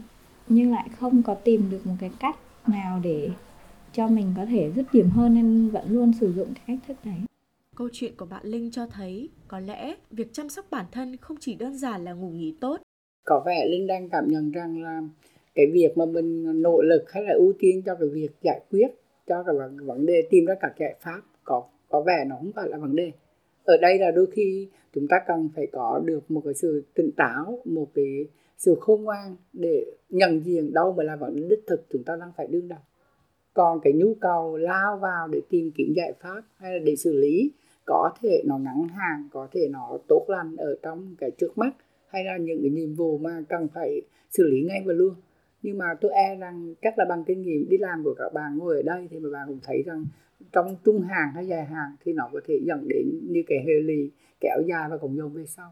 nhưng 0.48 0.72
lại 0.72 0.90
không 1.00 1.24
có 1.24 1.34
tìm 1.34 1.70
được 1.72 1.88
một 1.88 1.96
cái 2.00 2.12
cách 2.20 2.36
nào 2.68 3.00
để 3.04 3.30
cho 3.94 4.08
mình 4.08 4.34
có 4.38 4.46
thể 4.46 4.72
dứt 4.76 4.86
điểm 4.94 5.10
hơn 5.10 5.34
nên 5.34 5.70
vẫn 5.70 5.86
luôn 5.90 6.12
sử 6.20 6.34
dụng 6.34 6.48
cái 6.54 6.64
cách 6.68 6.80
thức 6.88 6.98
đấy 7.04 7.20
Câu 7.78 7.90
chuyện 7.94 8.14
của 8.18 8.26
bạn 8.26 8.46
Linh 8.46 8.72
cho 8.72 8.88
thấy 8.88 9.30
có 9.48 9.60
lẽ 9.60 9.96
việc 10.12 10.34
chăm 10.34 10.50
sóc 10.50 10.66
bản 10.72 10.86
thân 10.92 11.18
không 11.18 11.38
chỉ 11.40 11.56
đơn 11.56 11.78
giản 11.78 12.04
là 12.04 12.14
ngủ 12.14 12.30
nghỉ 12.30 12.56
tốt. 12.62 12.82
Có 13.26 13.44
vẻ 13.46 13.66
Linh 13.70 13.88
đang 13.88 14.10
cảm 14.10 14.28
nhận 14.28 14.52
rằng 14.52 14.84
là 14.84 15.02
cái 15.56 15.66
việc 15.74 15.98
mà 15.98 16.06
mình 16.06 16.62
nỗ 16.62 16.82
lực 16.82 17.12
hay 17.12 17.24
là 17.24 17.34
ưu 17.34 17.54
tiên 17.60 17.82
cho 17.86 17.96
cái 17.96 18.10
việc 18.14 18.30
giải 18.42 18.62
quyết 18.72 18.88
cho 19.28 19.44
cái 19.44 19.56
vấn 19.86 20.06
đề 20.06 20.28
tìm 20.30 20.46
ra 20.46 20.56
các 20.62 20.72
giải 20.80 20.96
pháp 21.02 21.22
có 21.44 21.64
có 21.90 22.02
vẻ 22.02 22.26
nó 22.28 22.36
không 22.36 22.52
phải 22.56 22.70
là 22.70 22.78
vấn 22.78 22.96
đề 22.96 23.12
ở 23.64 23.78
đây 23.82 24.00
là 24.00 24.12
đôi 24.12 24.28
khi 24.32 24.68
chúng 25.00 25.08
ta 25.08 25.18
cần 25.28 25.50
phải 25.56 25.68
có 25.72 26.02
được 26.06 26.32
một 26.32 26.42
cái 26.46 26.54
sự 26.54 26.86
tỉnh 26.96 27.12
táo, 27.18 27.60
một 27.66 27.88
cái 27.94 28.28
sự 28.58 28.76
khôn 28.80 29.04
ngoan 29.04 29.36
để 29.54 29.86
nhận 30.10 30.46
diện 30.46 30.74
đâu 30.74 30.94
mới 30.94 31.06
là 31.06 31.16
vấn 31.16 31.36
đề 31.36 31.48
đích 31.50 31.64
thực 31.68 31.86
chúng 31.90 32.04
ta 32.04 32.16
đang 32.20 32.32
phải 32.38 32.48
đương 32.48 32.68
đầu. 32.68 32.80
Còn 33.54 33.80
cái 33.84 33.94
nhu 33.94 34.14
cầu 34.22 34.58
lao 34.58 34.98
vào 34.98 35.28
để 35.28 35.42
tìm 35.50 35.72
kiếm 35.76 35.94
giải 35.96 36.14
pháp 36.22 36.42
hay 36.56 36.74
là 36.74 36.80
để 36.86 36.96
xử 36.96 37.18
lý, 37.18 37.52
có 37.86 38.10
thể 38.22 38.44
nó 38.46 38.58
ngắn 38.58 38.88
hàng 38.88 39.30
có 39.32 39.48
thể 39.52 39.68
nó 39.72 39.98
tốt 40.08 40.26
lành 40.28 40.56
ở 40.56 40.78
trong 40.82 41.16
cái 41.20 41.32
trước 41.32 41.58
mắt 41.58 41.72
hay 42.08 42.24
là 42.24 42.38
những 42.38 42.62
cái 42.62 42.72
nhiệm 42.72 42.96
vụ 42.96 43.18
mà 43.18 43.44
cần 43.50 43.68
phải 43.74 44.02
xử 44.30 44.44
lý 44.44 44.62
ngay 44.62 44.82
và 44.86 44.94
luôn. 44.94 45.14
Nhưng 45.62 45.78
mà 45.78 45.86
tôi 46.02 46.12
e 46.12 46.36
rằng 46.36 46.74
chắc 46.82 47.00
là 47.00 47.06
bằng 47.10 47.24
kinh 47.28 47.42
nghiệm 47.42 47.70
đi 47.70 47.78
làm 47.78 48.04
của 48.04 48.14
các 48.18 48.34
bạn 48.34 48.58
ngồi 48.58 48.76
ở 48.76 48.82
đây 48.82 49.08
thì 49.12 49.20
mà 49.20 49.30
bạn 49.34 49.48
cũng 49.48 49.60
thấy 49.64 49.84
rằng 49.86 50.06
trong 50.52 50.76
trung 50.86 51.02
hàng 51.02 51.32
hay 51.36 51.48
dài 51.48 51.66
hàng 51.66 51.96
thì 52.06 52.14
nó 52.14 52.30
có 52.34 52.42
thể 52.48 52.60
dẫn 52.64 52.88
đến 52.88 53.20
như 53.30 53.44
cái 53.48 53.58
hệ 53.60 53.74
lụy 53.82 54.12
kéo 54.40 54.62
dài 54.70 54.90
và 54.90 54.98
cũng 54.98 55.18
dồn 55.18 55.34
về 55.34 55.46
sau. 55.46 55.72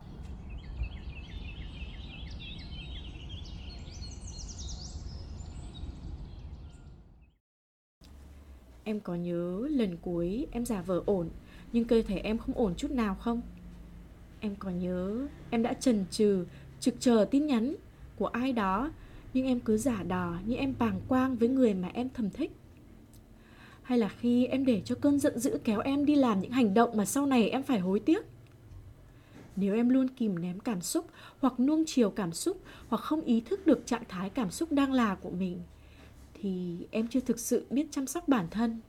Em 8.83 8.99
có 8.99 9.15
nhớ 9.15 9.67
lần 9.71 9.97
cuối 9.97 10.47
em 10.51 10.65
giả 10.65 10.81
vờ 10.81 11.03
ổn, 11.05 11.29
Nhưng 11.73 11.85
cơ 11.85 12.01
thể 12.07 12.17
em 12.17 12.37
không 12.37 12.55
ổn 12.55 12.73
chút 12.77 12.91
nào 12.91 13.15
không? 13.15 13.41
Em 14.39 14.55
có 14.59 14.69
nhớ 14.69 15.27
em 15.49 15.63
đã 15.63 15.73
chần 15.73 16.05
chừ, 16.11 16.45
Trực 16.79 16.95
chờ 16.99 17.25
tin 17.31 17.47
nhắn 17.47 17.75
của 18.15 18.27
ai 18.27 18.53
đó, 18.53 18.91
Nhưng 19.33 19.45
em 19.45 19.59
cứ 19.59 19.77
giả 19.77 20.03
đò 20.03 20.33
như 20.45 20.55
em 20.55 20.73
bàng 20.79 21.01
quang 21.07 21.35
với 21.35 21.49
người 21.49 21.73
mà 21.73 21.89
em 21.93 22.09
thầm 22.13 22.29
thích? 22.29 22.51
Hay 23.83 23.97
là 23.97 24.09
khi 24.09 24.45
em 24.45 24.65
để 24.65 24.81
cho 24.85 24.95
cơn 25.01 25.19
giận 25.19 25.39
dữ 25.39 25.57
kéo 25.63 25.79
em 25.79 26.05
đi 26.05 26.15
làm 26.15 26.41
những 26.41 26.51
hành 26.51 26.73
động 26.73 26.97
mà 26.97 27.05
sau 27.05 27.25
này 27.25 27.49
em 27.49 27.63
phải 27.63 27.79
hối 27.79 27.99
tiếc? 27.99 28.34
Nếu 29.55 29.75
em 29.75 29.89
luôn 29.89 30.07
kìm 30.07 30.41
ném 30.41 30.59
cảm 30.59 30.81
xúc 30.81 31.07
hoặc 31.39 31.59
nuông 31.59 31.83
chiều 31.87 32.09
cảm 32.09 32.33
xúc 32.33 32.61
hoặc 32.87 33.01
không 33.01 33.21
ý 33.21 33.41
thức 33.41 33.67
được 33.67 33.85
trạng 33.85 34.03
thái 34.09 34.29
cảm 34.29 34.51
xúc 34.51 34.71
đang 34.71 34.93
là 34.93 35.15
của 35.15 35.29
mình, 35.29 35.61
thì 36.41 36.77
em 36.91 37.07
chưa 37.07 37.19
thực 37.19 37.39
sự 37.39 37.65
biết 37.69 37.87
chăm 37.91 38.07
sóc 38.07 38.27
bản 38.27 38.47
thân. 38.51 38.79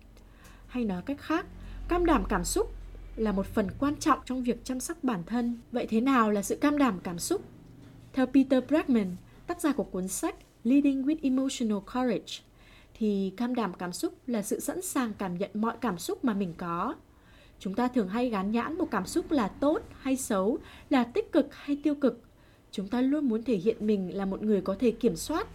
Hay 0.66 0.84
nói 0.84 1.02
cách 1.02 1.20
khác, 1.20 1.46
cam 1.88 2.06
đảm 2.06 2.24
cảm 2.28 2.44
xúc 2.44 2.74
là 3.16 3.32
một 3.32 3.46
phần 3.46 3.68
quan 3.78 3.96
trọng 3.96 4.18
trong 4.24 4.42
việc 4.42 4.64
chăm 4.64 4.80
sóc 4.80 5.04
bản 5.04 5.22
thân. 5.26 5.58
Vậy 5.72 5.86
thế 5.86 6.00
nào 6.00 6.30
là 6.30 6.42
sự 6.42 6.56
cam 6.56 6.78
đảm 6.78 7.00
cảm 7.02 7.18
xúc? 7.18 7.42
Theo 8.12 8.26
peter 8.26 8.64
bregman, 8.68 9.16
tác 9.46 9.60
giả 9.60 9.72
của 9.72 9.84
cuốn 9.84 10.08
sách 10.08 10.34
leading 10.64 11.02
with 11.02 11.16
emotional 11.22 11.78
courage, 11.94 12.42
thì 12.94 13.32
cam 13.36 13.54
đảm 13.54 13.74
cảm 13.74 13.92
xúc 13.92 14.14
là 14.26 14.42
sự 14.42 14.60
sẵn 14.60 14.82
sàng 14.82 15.12
cảm 15.18 15.38
nhận 15.38 15.50
mọi 15.54 15.76
cảm 15.80 15.98
xúc 15.98 16.24
mà 16.24 16.34
mình 16.34 16.54
có 16.56 16.94
chúng 17.58 17.74
ta 17.74 17.88
thường 17.88 18.08
hay 18.08 18.28
gán 18.28 18.50
nhãn 18.50 18.78
một 18.78 18.88
cảm 18.90 19.06
xúc 19.06 19.30
là 19.30 19.48
tốt 19.48 19.80
hay 20.00 20.16
xấu 20.16 20.58
là 20.90 21.04
tích 21.04 21.32
cực 21.32 21.54
hay 21.54 21.76
tiêu 21.82 21.94
cực 21.94 22.20
chúng 22.70 22.88
ta 22.88 23.00
luôn 23.00 23.28
muốn 23.28 23.42
thể 23.42 23.56
hiện 23.56 23.86
mình 23.86 24.16
là 24.16 24.24
một 24.24 24.42
người 24.42 24.60
có 24.60 24.76
thể 24.78 24.90
kiểm 24.90 25.16
soát 25.16 25.46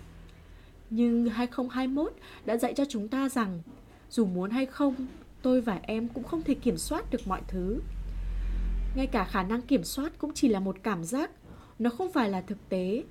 nhưng 0.89 1.29
2021 1.29 2.13
đã 2.45 2.57
dạy 2.57 2.73
cho 2.73 2.85
chúng 2.89 3.07
ta 3.07 3.29
rằng 3.29 3.61
dù 4.11 4.25
muốn 4.25 4.49
hay 4.49 4.65
không, 4.65 4.95
tôi 5.41 5.61
và 5.61 5.79
em 5.83 6.07
cũng 6.07 6.23
không 6.23 6.43
thể 6.43 6.53
kiểm 6.53 6.77
soát 6.77 7.11
được 7.11 7.27
mọi 7.27 7.41
thứ. 7.47 7.81
Ngay 8.95 9.07
cả 9.07 9.23
khả 9.23 9.43
năng 9.43 9.61
kiểm 9.61 9.83
soát 9.83 10.13
cũng 10.17 10.33
chỉ 10.33 10.47
là 10.47 10.59
một 10.59 10.77
cảm 10.83 11.03
giác, 11.03 11.31
nó 11.79 11.89
không 11.89 12.11
phải 12.11 12.29
là 12.29 12.41
thực 12.41 12.69
tế. 12.69 13.03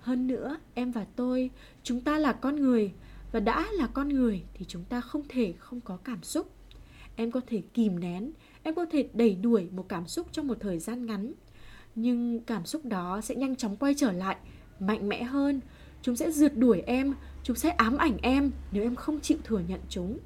Hơn 0.00 0.26
nữa, 0.26 0.56
em 0.74 0.92
và 0.92 1.06
tôi, 1.16 1.50
chúng 1.82 2.00
ta 2.00 2.18
là 2.18 2.32
con 2.32 2.56
người 2.56 2.92
và 3.32 3.40
đã 3.40 3.66
là 3.72 3.86
con 3.86 4.08
người 4.08 4.42
thì 4.54 4.64
chúng 4.68 4.84
ta 4.84 5.00
không 5.00 5.22
thể 5.28 5.54
không 5.58 5.80
có 5.80 5.96
cảm 5.96 6.22
xúc. 6.22 6.50
Em 7.20 7.30
có 7.30 7.40
thể 7.46 7.62
kìm 7.74 8.00
nén, 8.00 8.32
em 8.62 8.74
có 8.74 8.86
thể 8.86 9.08
đẩy 9.14 9.34
đuổi 9.34 9.68
một 9.70 9.88
cảm 9.88 10.06
xúc 10.06 10.26
trong 10.32 10.46
một 10.46 10.56
thời 10.60 10.78
gian 10.78 11.06
ngắn, 11.06 11.32
nhưng 11.94 12.40
cảm 12.40 12.66
xúc 12.66 12.84
đó 12.84 13.20
sẽ 13.20 13.34
nhanh 13.34 13.56
chóng 13.56 13.76
quay 13.76 13.94
trở 13.94 14.12
lại, 14.12 14.36
mạnh 14.80 15.08
mẽ 15.08 15.22
hơn 15.22 15.60
Chúng 16.02 16.16
sẽ 16.16 16.30
rượt 16.30 16.56
đuổi 16.56 16.82
em, 16.86 17.14
chúng 17.42 17.56
sẽ 17.56 17.70
ám 17.70 17.96
ảnh 17.96 18.16
em 18.22 18.50
nếu 18.72 18.82
em 18.82 18.94
không 18.94 19.20
chịu 19.20 19.38
thừa 19.44 19.58
nhận 19.68 19.80
chúng. 19.88 20.18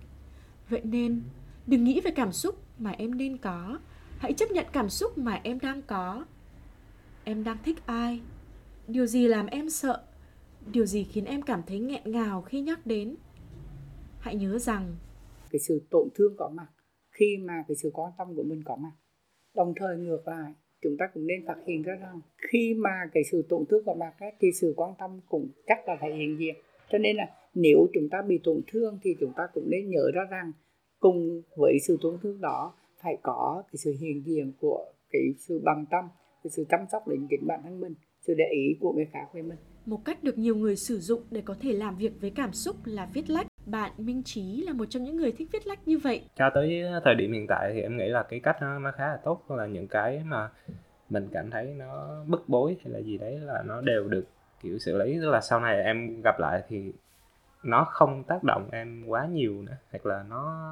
Vậy 0.68 0.80
nên, 0.84 1.22
đừng 1.66 1.84
nghĩ 1.84 2.00
về 2.00 2.10
cảm 2.10 2.32
xúc 2.32 2.62
mà 2.78 2.90
em 2.90 3.16
nên 3.16 3.38
có, 3.38 3.78
hãy 4.18 4.32
chấp 4.32 4.50
nhận 4.50 4.66
cảm 4.72 4.90
xúc 4.90 5.18
mà 5.18 5.40
em 5.44 5.60
đang 5.60 5.82
có. 5.82 6.24
Em 7.24 7.44
đang 7.44 7.56
thích 7.64 7.86
ai? 7.86 8.20
Điều 8.88 9.06
gì 9.06 9.28
làm 9.28 9.46
em 9.46 9.70
sợ? 9.70 10.02
Điều 10.72 10.86
gì 10.86 11.04
khiến 11.04 11.24
em 11.24 11.42
cảm 11.42 11.62
thấy 11.66 11.78
nghẹn 11.78 12.02
ngào 12.04 12.42
khi 12.42 12.60
nhắc 12.60 12.86
đến? 12.86 13.16
Hãy 14.20 14.34
nhớ 14.34 14.58
rằng 14.58 14.96
cái 15.50 15.60
sự 15.60 15.82
tổn 15.90 16.08
thương 16.14 16.34
có 16.38 16.48
mặt 16.48 16.66
khi 17.22 17.36
mà 17.36 17.64
cái 17.68 17.76
sự 17.76 17.90
quan 17.92 18.12
tâm 18.18 18.34
của 18.36 18.42
mình 18.42 18.62
có 18.64 18.76
mặt. 18.76 18.92
Đồng 19.54 19.74
thời 19.76 19.96
ngược 19.96 20.28
lại, 20.28 20.52
chúng 20.82 20.96
ta 20.98 21.04
cũng 21.14 21.26
nên 21.26 21.46
phát 21.46 21.56
hiện 21.66 21.82
ra 21.82 21.94
rằng 21.94 22.20
khi 22.52 22.74
mà 22.74 22.90
cái 23.12 23.22
sự 23.32 23.46
tổn 23.48 23.64
thương 23.70 23.84
của 23.84 23.94
mặt 23.94 24.12
ấy, 24.20 24.32
thì 24.40 24.48
sự 24.60 24.74
quan 24.76 24.94
tâm 24.98 25.20
cũng 25.28 25.48
chắc 25.66 25.88
là 25.88 25.96
phải 26.00 26.16
hiện 26.16 26.38
diện. 26.38 26.54
Cho 26.90 26.98
nên 26.98 27.16
là 27.16 27.24
nếu 27.54 27.86
chúng 27.94 28.08
ta 28.10 28.22
bị 28.22 28.40
tổn 28.44 28.60
thương 28.66 28.98
thì 29.02 29.16
chúng 29.20 29.32
ta 29.36 29.42
cũng 29.54 29.70
nên 29.70 29.90
nhớ 29.90 30.10
ra 30.14 30.22
rằng 30.30 30.52
cùng 31.00 31.42
với 31.56 31.78
sự 31.86 31.98
tổn 32.02 32.18
thương 32.22 32.40
đó 32.40 32.74
phải 33.02 33.16
có 33.22 33.62
cái 33.66 33.76
sự 33.76 33.94
hiện 34.00 34.22
diện 34.26 34.52
của 34.60 34.84
cái 35.10 35.22
sự 35.38 35.60
bằng 35.64 35.84
tâm 35.90 36.04
cái 36.44 36.50
sự 36.50 36.64
chăm 36.68 36.80
sóc 36.92 37.08
đến 37.08 37.26
chính 37.30 37.46
bản 37.46 37.60
thân 37.64 37.80
mình 37.80 37.94
sự 38.20 38.34
để 38.34 38.44
ý 38.52 38.76
của 38.80 38.92
người 38.92 39.06
khác 39.12 39.26
về 39.34 39.42
mình. 39.42 39.58
Một 39.86 40.04
cách 40.04 40.24
được 40.24 40.38
nhiều 40.38 40.56
người 40.56 40.76
sử 40.76 40.98
dụng 40.98 41.20
để 41.30 41.42
có 41.44 41.56
thể 41.60 41.72
làm 41.72 41.96
việc 41.96 42.12
với 42.20 42.30
cảm 42.30 42.52
xúc 42.52 42.76
là 42.84 43.10
viết 43.14 43.30
lách 43.30 43.46
bạn 43.66 43.92
Minh 43.98 44.22
Trí 44.24 44.62
là 44.66 44.72
một 44.72 44.84
trong 44.90 45.04
những 45.04 45.16
người 45.16 45.32
thích 45.32 45.48
viết 45.52 45.66
lách 45.66 45.88
như 45.88 45.98
vậy. 45.98 46.24
Cho 46.36 46.50
tới 46.54 46.82
thời 47.04 47.14
điểm 47.14 47.32
hiện 47.32 47.46
tại 47.46 47.70
thì 47.74 47.80
em 47.80 47.96
nghĩ 47.96 48.08
là 48.08 48.22
cái 48.22 48.40
cách 48.40 48.56
nó, 48.60 48.78
nó 48.78 48.92
khá 48.92 49.06
là 49.06 49.18
tốt 49.24 49.42
là 49.48 49.66
những 49.66 49.88
cái 49.88 50.22
mà 50.24 50.50
mình 51.10 51.28
cảm 51.32 51.50
thấy 51.50 51.74
nó 51.78 52.24
bức 52.26 52.48
bối 52.48 52.76
hay 52.84 52.92
là 52.92 52.98
gì 52.98 53.18
đấy 53.18 53.38
là 53.38 53.62
nó 53.66 53.80
đều 53.80 54.08
được 54.08 54.24
kiểu 54.62 54.78
xử 54.78 54.96
lý 54.98 55.18
tức 55.20 55.30
là 55.30 55.40
sau 55.40 55.60
này 55.60 55.82
em 55.82 56.20
gặp 56.24 56.38
lại 56.38 56.62
thì 56.68 56.92
nó 57.62 57.84
không 57.84 58.24
tác 58.24 58.44
động 58.44 58.68
em 58.72 59.04
quá 59.06 59.26
nhiều 59.26 59.62
nữa 59.62 59.76
hoặc 59.90 60.06
là 60.06 60.24
nó 60.28 60.64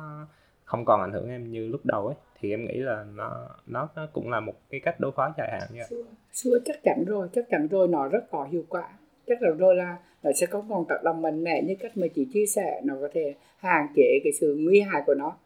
không 0.65 0.85
còn 0.85 1.01
ảnh 1.01 1.13
hưởng 1.13 1.29
em 1.29 1.51
như 1.51 1.69
lúc 1.69 1.81
đầu 1.85 2.07
ấy 2.07 2.17
thì 2.41 2.51
em 2.51 2.65
nghĩ 2.65 2.75
là 2.75 3.05
nó 3.15 3.49
nó, 3.67 3.89
nó 3.97 4.07
cũng 4.13 4.31
là 4.31 4.41
một 4.41 4.55
cái 4.71 4.81
cách 4.81 5.01
đối 5.01 5.13
phó 5.13 5.35
dài 5.39 5.49
hạn 5.53 5.69
như 5.73 5.81
vậy. 5.91 6.03
Xưa 6.33 6.59
chắc 6.65 6.77
chắn 6.83 7.05
rồi, 7.07 7.29
chắc 7.33 7.45
chắn 7.51 7.69
rồi 7.69 7.89
nó 7.89 8.09
rất 8.09 8.25
có 8.31 8.49
hiệu 8.51 8.65
quả. 8.69 8.89
Chắc 9.27 9.43
là 9.43 9.51
rồi 9.51 9.75
là 9.75 9.99
nó 10.23 10.31
sẽ 10.33 10.47
có 10.47 10.63
còn 10.69 10.85
tác 10.89 11.03
động 11.05 11.23
mạnh 11.23 11.45
mẽ 11.45 11.63
như 11.63 11.75
cách 11.81 11.93
mà 11.97 12.07
chị 12.15 12.27
chia 12.35 12.47
sẻ, 12.47 12.81
nó 12.85 12.95
có 13.01 13.09
thể 13.13 13.35
hạn 13.57 13.87
chế 13.97 14.21
cái 14.25 14.33
sự 14.33 14.57
nguy 14.61 14.81
hại 14.81 15.03
của 15.07 15.15
nó. 15.15 15.37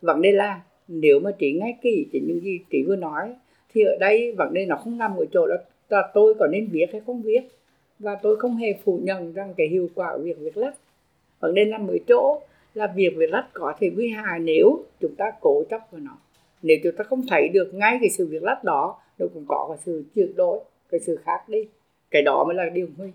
Vấn 0.00 0.22
đề 0.22 0.32
là, 0.32 0.60
nếu 0.88 1.20
mà 1.20 1.30
chị 1.38 1.52
nghe 1.52 1.76
kỹ 1.82 2.06
chỉ 2.12 2.20
những 2.20 2.40
gì 2.40 2.60
chị 2.70 2.82
vừa 2.86 2.96
nói, 2.96 3.34
thì 3.74 3.84
ở 3.84 3.96
đây 4.00 4.32
vấn 4.32 4.54
đề 4.54 4.66
nó 4.66 4.76
không 4.76 4.98
nằm 4.98 5.16
ở 5.16 5.24
chỗ 5.32 5.46
đó, 5.46 5.56
là 5.88 6.10
tôi 6.14 6.34
có 6.34 6.46
nên 6.46 6.68
viết 6.72 6.86
hay 6.92 7.00
không 7.06 7.22
viết 7.22 7.40
và 7.98 8.14
tôi 8.22 8.36
không 8.36 8.56
hề 8.56 8.74
phủ 8.84 9.00
nhận 9.02 9.32
rằng 9.32 9.54
cái 9.56 9.68
hiệu 9.68 9.88
quả 9.94 10.16
của 10.16 10.22
việc 10.22 10.38
viết 10.38 10.56
lách. 10.56 10.74
Vấn 11.40 11.54
đề 11.54 11.64
nằm 11.64 11.88
ở 11.88 11.96
chỗ 12.08 12.40
là 12.74 12.92
việc 12.96 13.12
viết 13.16 13.30
lách 13.30 13.46
có 13.52 13.74
thể 13.80 13.90
nguy 13.94 14.08
hại 14.08 14.38
nếu 14.38 14.84
chúng 15.00 15.14
ta 15.14 15.32
cố 15.40 15.64
chấp 15.70 15.80
vào 15.90 16.00
nó. 16.00 16.18
Nếu 16.62 16.76
chúng 16.82 16.92
ta 16.96 17.04
không 17.04 17.22
thấy 17.28 17.48
được 17.48 17.74
ngay 17.74 17.98
cái 18.00 18.10
sự 18.10 18.26
việc 18.26 18.42
lách 18.42 18.64
đó, 18.64 18.98
nó 19.18 19.26
cũng 19.34 19.44
có 19.48 19.66
cái 19.68 19.78
sự 19.84 20.04
chuyển 20.14 20.36
đổi, 20.36 20.60
cái 20.90 21.00
sự 21.00 21.16
khác 21.24 21.48
đi. 21.48 21.68
Cái 22.10 22.22
đó 22.22 22.44
mới 22.44 22.54
là 22.54 22.64
điều 22.74 22.86
nguy 22.96 23.10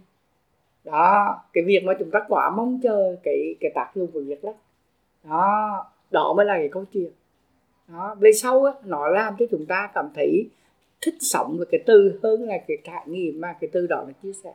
đó 0.84 1.42
cái 1.54 1.64
việc 1.64 1.84
mà 1.84 1.94
chúng 2.00 2.12
ta 2.12 2.20
quá 2.28 2.50
mong 2.58 2.80
chờ 2.84 3.16
cái 3.24 3.56
cái 3.60 3.72
tác 3.76 3.92
dụng 3.96 4.12
của 4.12 4.22
việc 4.22 4.44
đó. 4.44 4.54
Đó 5.24 5.86
đó 6.12 6.34
mới 6.38 6.46
là 6.46 6.58
cái 6.58 6.70
câu 6.72 6.86
chuyện. 6.94 7.12
Đó 7.88 8.16
về 8.20 8.32
sau 8.32 8.64
á, 8.64 8.74
nó 8.86 9.08
làm 9.08 9.36
cho 9.40 9.46
chúng 9.52 9.66
ta 9.66 9.92
cảm 9.94 10.10
thấy 10.16 10.50
thích 11.02 11.16
sống 11.20 11.58
với 11.58 11.66
cái 11.72 11.84
từ 11.86 12.20
hơn 12.24 12.44
là 12.44 12.58
cái 12.68 12.78
trải 12.84 13.04
nghiệm 13.08 13.42
mà 13.42 13.56
cái 13.62 13.70
từ 13.74 13.88
đó 13.88 14.04
nó 14.08 14.14
chia 14.24 14.34
sẻ. 14.44 14.54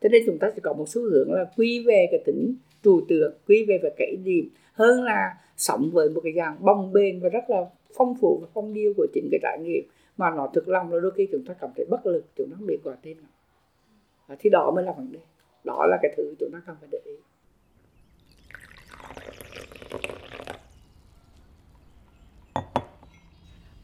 Cho 0.00 0.08
nên 0.08 0.22
chúng 0.26 0.38
ta 0.38 0.50
sẽ 0.54 0.60
có 0.62 0.72
một 0.72 0.88
xu 0.88 1.02
hướng 1.02 1.32
là 1.32 1.44
quy 1.56 1.84
về 1.86 2.06
cái 2.10 2.20
tính 2.26 2.54
trừu 2.84 3.00
tượng 3.08 3.34
quy 3.48 3.64
về 3.64 3.78
về 3.82 3.90
cái 3.96 4.16
điểm 4.24 4.48
hơn 4.72 5.02
là 5.02 5.38
sống 5.56 5.90
với 5.92 6.10
một 6.10 6.20
cái 6.24 6.32
dạng 6.36 6.56
bồng 6.60 6.92
bềnh 6.92 7.20
và 7.20 7.28
rất 7.28 7.50
là 7.50 7.66
phong 7.96 8.14
phú 8.20 8.38
và 8.42 8.48
phong 8.54 8.74
điêu 8.74 8.92
của 8.96 9.06
chính 9.14 9.28
cái 9.30 9.40
trải 9.42 9.58
nghiệm 9.62 9.84
mà 10.16 10.30
nó 10.30 10.48
thực 10.54 10.68
lòng 10.68 10.92
là 10.92 11.00
đôi 11.00 11.10
khi 11.10 11.28
chúng 11.32 11.44
ta 11.44 11.54
cảm 11.60 11.70
thấy 11.76 11.86
bất 11.90 12.06
lực 12.06 12.24
chúng 12.36 12.50
ta 12.50 12.56
không 12.58 12.66
biết 12.66 12.78
gọi 12.84 12.96
tên 13.02 13.16
nó. 13.22 14.34
Thì 14.38 14.50
đó 14.50 14.70
mới 14.74 14.84
là 14.84 14.92
vấn 14.92 15.12
đề 15.12 15.18
đó 15.68 15.86
là 15.86 15.98
cái 16.02 16.14
thứ 16.16 16.34
chúng 16.40 16.50
ta 16.52 16.58
cần 16.66 16.76
phải 16.80 16.88
để 16.92 16.98
ý. 17.04 17.12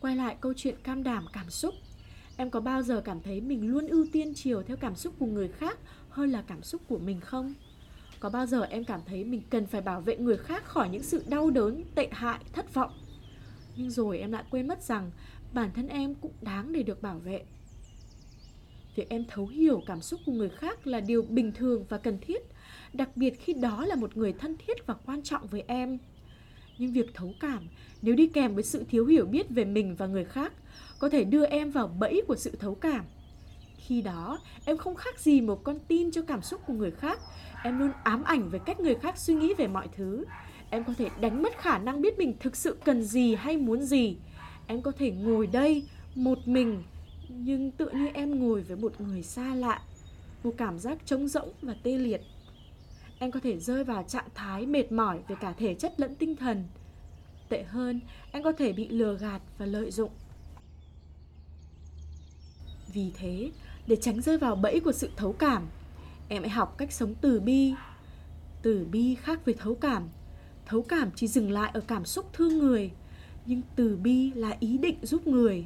Quay 0.01 0.17
lại 0.17 0.37
câu 0.41 0.53
chuyện 0.57 0.75
cam 0.83 1.03
đảm, 1.03 1.27
cảm 1.33 1.51
xúc. 1.51 1.75
Em 2.37 2.51
có 2.51 2.61
bao 2.61 2.83
giờ 2.83 3.03
cảm 3.05 3.21
thấy 3.21 3.41
mình 3.41 3.69
luôn 3.69 3.87
ưu 3.87 4.07
tiên 4.13 4.33
chiều 4.35 4.63
theo 4.63 4.77
cảm 4.77 4.95
xúc 4.95 5.15
của 5.19 5.27
người 5.27 5.49
khác 5.49 5.79
hơn 6.09 6.31
là 6.31 6.43
cảm 6.47 6.63
xúc 6.63 6.83
của 6.89 6.99
mình 6.99 7.21
không? 7.21 7.55
Có 8.21 8.31
bao 8.31 8.47
giờ 8.47 8.63
em 8.63 8.85
cảm 8.85 9.01
thấy 9.07 9.25
mình 9.25 9.43
cần 9.51 9.67
phải 9.67 9.81
bảo 9.81 10.01
vệ 10.01 10.17
người 10.17 10.37
khác 10.37 10.65
khỏi 10.65 10.89
những 10.89 11.03
sự 11.03 11.25
đau 11.29 11.51
đớn, 11.51 11.85
tệ 11.95 12.09
hại, 12.13 12.39
thất 12.53 12.75
vọng? 12.75 12.93
Nhưng 13.77 13.91
rồi 13.91 14.19
em 14.19 14.33
lại 14.33 14.45
quên 14.51 14.69
mất 14.69 14.83
rằng 14.83 15.11
bản 15.53 15.71
thân 15.75 15.89
em 15.89 16.15
cũng 16.15 16.33
đáng 16.43 16.73
để 16.73 16.83
được 16.83 17.03
bảo 17.03 17.19
vệ 17.19 17.45
việc 18.95 19.09
em 19.09 19.25
thấu 19.29 19.47
hiểu 19.47 19.83
cảm 19.87 20.01
xúc 20.01 20.21
của 20.27 20.33
người 20.33 20.49
khác 20.49 20.87
là 20.87 21.01
điều 21.01 21.23
bình 21.23 21.53
thường 21.53 21.85
và 21.89 21.99
cần 21.99 22.19
thiết 22.21 22.43
đặc 22.93 23.17
biệt 23.17 23.41
khi 23.41 23.53
đó 23.53 23.85
là 23.87 23.95
một 23.95 24.17
người 24.17 24.33
thân 24.33 24.57
thiết 24.67 24.87
và 24.87 24.95
quan 25.07 25.23
trọng 25.23 25.47
với 25.47 25.65
em 25.67 25.99
nhưng 26.79 26.93
việc 26.93 27.15
thấu 27.15 27.33
cảm 27.41 27.69
nếu 28.03 28.15
đi 28.15 28.27
kèm 28.27 28.55
với 28.55 28.65
sự 28.65 28.85
thiếu 28.91 29.07
hiểu 29.07 29.27
biết 29.27 29.51
về 29.51 29.65
mình 29.65 29.97
và 29.97 30.07
người 30.07 30.25
khác 30.25 30.53
có 30.99 31.09
thể 31.09 31.25
đưa 31.25 31.47
em 31.47 31.71
vào 31.71 31.89
bẫy 31.89 32.23
của 32.29 32.37
sự 32.37 32.51
thấu 32.61 32.75
cảm 32.75 33.05
Khi 33.77 34.03
đó, 34.03 34.39
em 34.65 34.77
không 34.77 34.95
khác 34.95 35.21
gì 35.21 35.41
một 35.41 35.65
con 35.65 35.79
tin 35.89 36.11
cho 36.11 36.23
cảm 36.23 36.43
xúc 36.43 36.61
của 36.67 36.73
người 36.73 36.91
khác. 36.91 37.21
Em 37.65 37.79
luôn 37.79 37.91
ám 38.05 38.25
ảnh 38.25 38.49
về 38.49 38.59
cách 38.67 38.81
người 38.81 38.95
khác 38.95 39.19
suy 39.19 39.35
nghĩ 39.35 39.55
về 39.55 39.67
mọi 39.67 39.89
thứ. 39.97 40.25
Em 40.71 40.85
có 40.85 40.95
thể 40.99 41.09
đánh 41.21 41.43
mất 41.43 41.59
khả 41.59 41.79
năng 41.79 42.01
biết 42.01 42.19
mình 42.19 42.35
thực 42.41 42.57
sự 42.57 42.77
cần 42.85 43.03
gì 43.03 43.35
hay 43.35 43.57
muốn 43.57 43.83
gì. 43.83 44.17
Em 44.67 44.83
có 44.83 44.93
thể 44.93 45.11
ngồi 45.11 45.47
đây 45.47 45.83
một 46.15 46.39
mình 46.49 46.83
nhưng 47.29 47.71
tự 47.71 47.91
như 47.91 48.09
em 48.15 48.39
ngồi 48.39 48.63
với 48.63 48.77
một 48.77 49.01
người 49.01 49.23
xa 49.23 49.55
lạ, 49.55 49.83
một 50.45 50.55
cảm 50.57 50.79
giác 50.79 50.99
trống 51.07 51.29
rỗng 51.29 51.53
và 51.63 51.75
tê 51.83 51.99
liệt. 51.99 52.21
Em 53.19 53.31
có 53.31 53.41
thể 53.41 53.59
rơi 53.59 53.85
vào 53.85 54.05
trạng 54.09 54.29
thái 54.35 54.67
mệt 54.67 54.93
mỏi 54.93 55.19
về 55.29 55.37
cả 55.41 55.53
thể 55.53 55.75
chất 55.75 56.01
lẫn 56.01 56.15
tinh 56.15 56.37
thần. 56.37 56.65
Tệ 57.49 57.63
hơn, 57.63 58.01
em 58.33 58.43
có 58.43 58.53
thể 58.53 58.73
bị 58.73 58.89
lừa 58.89 59.19
gạt 59.19 59.43
và 59.59 59.67
lợi 59.67 59.91
dụng. 59.91 60.11
Vì 62.93 63.11
thế, 63.15 63.51
để 63.87 63.97
tránh 63.97 64.21
rơi 64.21 64.39
vào 64.39 64.57
bẫy 64.57 64.81
của 64.81 64.93
sự 64.93 65.11
thấu 65.17 65.33
cảm, 65.33 65.67
em 66.29 66.43
hãy 66.43 66.51
học 66.51 66.75
cách 66.79 66.93
sống 66.93 67.15
từ 67.21 67.41
bi. 67.41 67.75
Từ 68.63 68.87
bi 68.93 69.15
khác 69.15 69.45
với 69.45 69.55
thấu 69.55 69.75
cảm. 69.75 70.09
Thấu 70.67 70.83
cảm 70.83 71.11
chỉ 71.17 71.29
dừng 71.29 71.51
lại 71.51 71.71
ở 71.75 71.81
cảm 71.81 72.05
xúc 72.05 72.33
thương 72.33 72.59
người, 72.59 72.91
nhưng 73.47 73.61
từ 73.77 73.97
bi 73.97 74.33
là 74.33 74.57
ý 74.61 74.79
định 74.79 74.99
giúp 75.03 75.27
người 75.27 75.65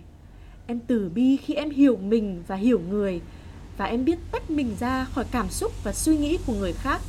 em 0.69 0.81
từ 0.87 1.11
bi 1.15 1.37
khi 1.37 1.55
em 1.55 1.71
hiểu 1.71 1.97
mình 1.97 2.43
và 2.47 2.57
hiểu 2.57 2.81
người, 2.81 3.21
và 3.77 3.85
em 3.85 4.05
biết 4.05 4.19
tách 4.33 4.51
mình 4.51 4.77
ra 4.81 5.05
khỏi 5.05 5.25
cảm 5.31 5.51
xúc 5.51 5.73
và 5.85 5.93
suy 5.93 6.19
nghĩ 6.19 6.39
của 6.47 6.55
người 6.55 6.73
khác. 6.73 7.01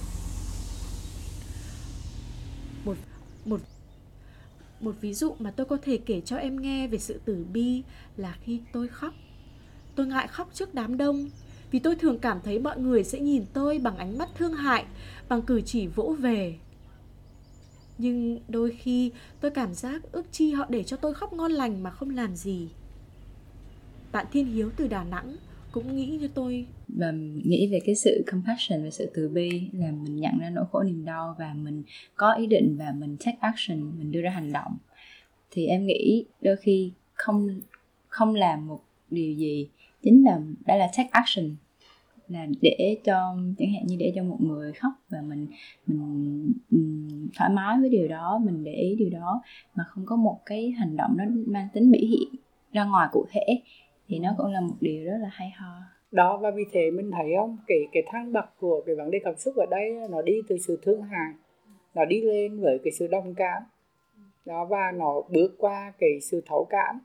Một 2.85 2.97
một 3.45 3.61
một 4.79 4.95
ví 5.01 5.13
dụ 5.13 5.35
mà 5.39 5.51
tôi 5.51 5.65
có 5.65 5.77
thể 5.81 5.97
kể 5.97 6.21
cho 6.21 6.37
em 6.37 6.61
nghe 6.61 6.87
về 6.87 6.97
sự 6.97 7.19
tử 7.25 7.45
bi 7.53 7.83
là 8.17 8.35
khi 8.43 8.59
tôi 8.73 8.87
khóc. 8.87 9.13
Tôi 9.95 10.07
ngại 10.07 10.27
khóc 10.27 10.49
trước 10.53 10.73
đám 10.73 10.97
đông, 10.97 11.29
vì 11.71 11.79
tôi 11.79 11.95
thường 11.95 12.19
cảm 12.19 12.39
thấy 12.43 12.59
mọi 12.59 12.79
người 12.79 13.03
sẽ 13.03 13.19
nhìn 13.19 13.45
tôi 13.53 13.79
bằng 13.79 13.97
ánh 13.97 14.17
mắt 14.17 14.29
thương 14.37 14.53
hại, 14.53 14.85
bằng 15.29 15.41
cử 15.41 15.61
chỉ 15.61 15.87
vỗ 15.87 16.15
về. 16.19 16.57
Nhưng 17.97 18.39
đôi 18.47 18.77
khi 18.79 19.11
tôi 19.41 19.51
cảm 19.51 19.73
giác 19.73 20.11
ước 20.11 20.25
chi 20.31 20.51
họ 20.51 20.65
để 20.69 20.83
cho 20.83 20.97
tôi 20.97 21.13
khóc 21.13 21.33
ngon 21.33 21.51
lành 21.51 21.83
mà 21.83 21.89
không 21.89 22.09
làm 22.09 22.35
gì 22.35 22.69
bạn 24.11 24.25
Thiên 24.31 24.45
Hiếu 24.45 24.69
từ 24.75 24.87
Đà 24.87 25.03
Nẵng 25.03 25.35
cũng 25.71 25.95
nghĩ 25.95 26.17
như 26.21 26.27
tôi. 26.27 26.65
Và 26.87 27.11
nghĩ 27.45 27.67
về 27.71 27.79
cái 27.85 27.95
sự 27.95 28.23
compassion 28.31 28.83
và 28.83 28.89
sự 28.89 29.11
từ 29.13 29.29
bi 29.29 29.69
là 29.73 29.91
mình 29.91 30.15
nhận 30.15 30.39
ra 30.39 30.49
nỗi 30.49 30.65
khổ 30.71 30.83
niềm 30.83 31.05
đau 31.05 31.35
và 31.39 31.53
mình 31.53 31.83
có 32.15 32.33
ý 32.33 32.47
định 32.47 32.75
và 32.79 32.93
mình 32.97 33.17
take 33.25 33.37
action 33.41 33.97
mình 33.99 34.11
đưa 34.11 34.21
ra 34.21 34.29
hành 34.29 34.51
động. 34.53 34.77
Thì 35.51 35.67
em 35.67 35.85
nghĩ 35.85 36.25
đôi 36.41 36.55
khi 36.55 36.91
không 37.13 37.59
không 38.07 38.35
làm 38.35 38.67
một 38.67 38.83
điều 39.09 39.33
gì 39.33 39.69
chính 40.03 40.25
là 40.25 40.39
đã 40.65 40.75
là 40.75 40.89
take 40.97 41.09
action 41.11 41.55
là 42.27 42.47
để 42.61 42.97
cho 43.03 43.35
chẳng 43.57 43.73
hạn 43.73 43.87
như 43.87 43.95
để 43.99 44.13
cho 44.15 44.23
một 44.23 44.37
người 44.41 44.73
khóc 44.73 44.93
và 45.09 45.21
mình 45.21 45.47
mình, 45.87 46.51
mình 46.69 47.27
thoải 47.35 47.49
mái 47.49 47.79
với 47.79 47.89
điều 47.89 48.07
đó 48.07 48.41
mình 48.43 48.63
để 48.63 48.73
ý 48.73 48.95
điều 48.95 49.09
đó 49.09 49.41
mà 49.75 49.83
không 49.83 50.05
có 50.05 50.15
một 50.15 50.39
cái 50.45 50.71
hành 50.71 50.97
động 50.97 51.17
nó 51.17 51.23
mang 51.47 51.67
tính 51.73 51.91
biểu 51.91 52.01
hiện 52.01 52.41
ra 52.73 52.85
ngoài 52.85 53.07
cụ 53.11 53.25
thể 53.31 53.61
thì 54.09 54.19
nó 54.19 54.29
cũng 54.37 54.51
là 54.51 54.61
một 54.61 54.75
điều 54.81 55.05
rất 55.05 55.17
là 55.21 55.29
hay 55.31 55.49
ho. 55.49 55.81
Đó 56.11 56.37
và 56.37 56.51
vì 56.51 56.63
thế 56.71 56.91
mình 56.91 57.11
thấy 57.11 57.31
không 57.37 57.57
cái 57.67 57.77
cái 57.91 58.03
thang 58.07 58.33
bậc 58.33 58.45
của 58.59 58.81
cái 58.85 58.95
vấn 58.95 59.11
đề 59.11 59.19
cảm 59.23 59.37
xúc 59.37 59.55
ở 59.55 59.65
đây 59.71 59.95
nó 60.09 60.21
đi 60.21 60.41
từ 60.47 60.57
sự 60.57 60.79
thương 60.81 61.01
hại 61.01 61.33
nó 61.95 62.05
đi 62.05 62.21
lên 62.21 62.59
với 62.59 62.79
cái 62.83 62.91
sự 62.91 63.07
đồng 63.07 63.33
cảm. 63.35 63.63
Đó 64.45 64.65
và 64.65 64.91
nó 64.95 65.21
bước 65.29 65.55
qua 65.57 65.93
cái 65.99 66.19
sự 66.21 66.41
thấu 66.45 66.67
cảm. 66.69 66.99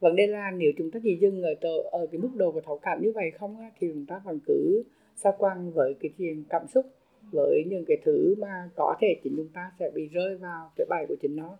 Vấn 0.00 0.16
đề 0.16 0.26
là 0.26 0.50
nếu 0.50 0.72
chúng 0.78 0.90
ta 0.90 1.00
chỉ 1.02 1.18
dừng 1.20 1.42
ở 1.42 1.54
tờ, 1.60 1.82
ở 1.92 2.06
cái 2.12 2.20
mức 2.20 2.30
độ 2.36 2.52
của 2.52 2.60
thấu 2.60 2.78
cảm 2.78 3.02
như 3.02 3.12
vậy 3.14 3.30
không 3.38 3.58
á, 3.58 3.70
thì 3.78 3.88
chúng 3.92 4.06
ta 4.06 4.20
còn 4.24 4.38
cứ 4.46 4.82
xa 5.16 5.30
quăng 5.38 5.72
với 5.72 5.94
cái 6.00 6.10
chuyện 6.18 6.44
cảm 6.48 6.66
xúc 6.66 6.86
với 7.32 7.64
những 7.66 7.84
cái 7.86 7.96
thứ 8.04 8.34
mà 8.38 8.70
có 8.76 8.94
thể 9.00 9.20
chính 9.24 9.34
chúng 9.36 9.48
ta 9.54 9.72
sẽ 9.78 9.90
bị 9.94 10.08
rơi 10.08 10.36
vào 10.36 10.70
cái 10.76 10.86
bài 10.90 11.04
của 11.08 11.16
chính 11.22 11.36
nó 11.36 11.58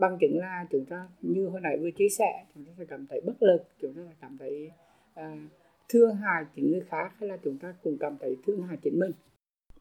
bằng 0.00 0.18
chứng 0.20 0.38
là 0.38 0.66
chúng 0.70 0.84
ta 0.84 1.08
như 1.22 1.46
hồi 1.46 1.60
nãy 1.60 1.78
vừa 1.80 1.90
chia 1.90 2.08
sẻ 2.18 2.44
chúng 2.54 2.64
ta 2.64 2.72
sẽ 2.78 2.84
cảm 2.88 3.06
thấy 3.06 3.20
bất 3.26 3.42
lực 3.42 3.62
chúng 3.80 3.94
ta 3.94 4.00
sẽ 4.08 4.14
cảm 4.20 4.36
thấy 4.38 4.70
à, 5.14 5.36
thương 5.88 6.16
hại 6.16 6.44
chính 6.56 6.70
người 6.70 6.82
khác 6.90 7.12
hay 7.18 7.28
là 7.28 7.36
chúng 7.44 7.58
ta 7.58 7.74
cùng 7.82 7.96
cảm 8.00 8.16
thấy 8.20 8.36
thương 8.46 8.62
hại 8.62 8.76
chính 8.82 8.98
mình. 8.98 9.12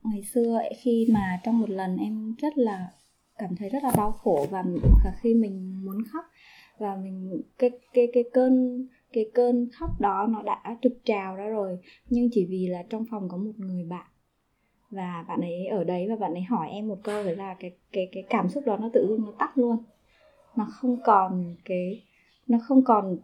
Ngày 0.03 0.23
xưa 0.23 0.57
ấy, 0.57 0.73
khi 0.81 1.07
mà 1.13 1.39
trong 1.43 1.59
một 1.59 1.69
lần 1.69 1.97
em 1.97 2.35
rất 2.41 2.57
là 2.57 2.87
cảm 3.37 3.55
thấy 3.55 3.69
rất 3.69 3.83
là 3.83 3.91
đau 3.97 4.11
khổ 4.11 4.47
và 4.51 4.63
khi 5.21 5.33
mình 5.33 5.85
muốn 5.85 6.03
khóc 6.11 6.25
và 6.77 6.95
mình 6.95 7.41
cái 7.57 7.69
cái 7.93 8.07
cái 8.13 8.23
cơn 8.33 8.85
cái 9.13 9.31
cơn 9.33 9.69
khóc 9.73 9.89
đó 10.01 10.27
nó 10.29 10.41
đã 10.41 10.77
trực 10.81 10.93
trào 11.03 11.35
ra 11.35 11.47
rồi 11.47 11.77
nhưng 12.09 12.29
chỉ 12.31 12.45
vì 12.45 12.67
là 12.67 12.83
trong 12.89 13.05
phòng 13.11 13.29
có 13.29 13.37
một 13.37 13.51
người 13.57 13.83
bạn 13.83 14.07
và 14.91 15.25
bạn 15.27 15.41
ấy 15.41 15.67
ở 15.67 15.83
đấy 15.83 16.07
và 16.09 16.15
bạn 16.15 16.33
ấy 16.33 16.43
hỏi 16.43 16.69
em 16.69 16.87
một 16.87 16.97
câu 17.03 17.23
đấy 17.23 17.35
là 17.35 17.55
cái 17.59 17.71
cái 17.91 18.09
cái 18.11 18.23
cảm 18.29 18.49
xúc 18.49 18.63
đó 18.65 18.77
nó 18.77 18.89
tự 18.93 19.05
dưng 19.09 19.21
nó 19.25 19.31
tắt 19.39 19.57
luôn 19.57 19.77
nó 20.55 20.67
không 20.71 20.97
còn 21.03 21.55
cái 21.65 22.03
nó 22.47 22.57
không 22.63 22.83
còn 22.83 23.17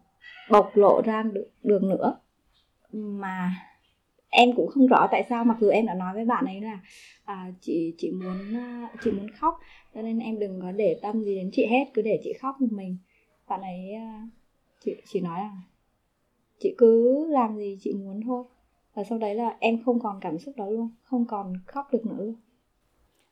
bộc 0.51 0.71
lộ 0.77 1.01
ra 1.05 1.23
được, 1.23 1.47
được 1.63 1.83
nữa. 1.83 2.17
Mà 2.91 3.51
em 4.29 4.55
cũng 4.55 4.67
không 4.67 4.88
rõ 4.88 5.07
tại 5.11 5.23
sao 5.29 5.43
mặc 5.43 5.57
dù 5.61 5.69
em 5.69 5.85
đã 5.85 5.93
nói 5.93 6.13
với 6.13 6.25
bạn 6.25 6.45
ấy 6.45 6.61
là 6.61 6.79
à, 7.25 7.51
chị 7.61 7.95
chị 7.97 8.11
muốn 8.11 8.55
à, 8.55 8.89
chị 9.03 9.11
muốn 9.11 9.27
khóc 9.31 9.59
cho 9.95 10.01
nên 10.01 10.19
em 10.19 10.39
đừng 10.39 10.61
có 10.61 10.71
để 10.71 10.99
tâm 11.01 11.23
gì 11.23 11.35
đến 11.35 11.49
chị 11.53 11.65
hết 11.65 11.85
cứ 11.93 12.01
để 12.01 12.19
chị 12.23 12.33
khóc 12.41 12.61
một 12.61 12.71
mình. 12.71 12.97
Bạn 13.47 13.61
ấy 13.61 13.93
à, 13.93 14.27
chị 14.85 14.95
chị 15.05 15.21
nói 15.21 15.39
là 15.39 15.61
chị 16.59 16.75
cứ 16.77 17.25
làm 17.29 17.57
gì 17.57 17.77
chị 17.81 17.93
muốn 17.93 18.21
thôi. 18.25 18.43
Và 18.93 19.03
sau 19.03 19.17
đấy 19.17 19.35
là 19.35 19.57
em 19.59 19.83
không 19.85 19.99
còn 19.99 20.19
cảm 20.21 20.39
xúc 20.39 20.55
đó 20.57 20.69
luôn 20.69 20.89
không 21.03 21.25
còn 21.25 21.53
khóc 21.65 21.88
được 21.91 22.05
nữa 22.05 22.15
luôn 22.17 22.35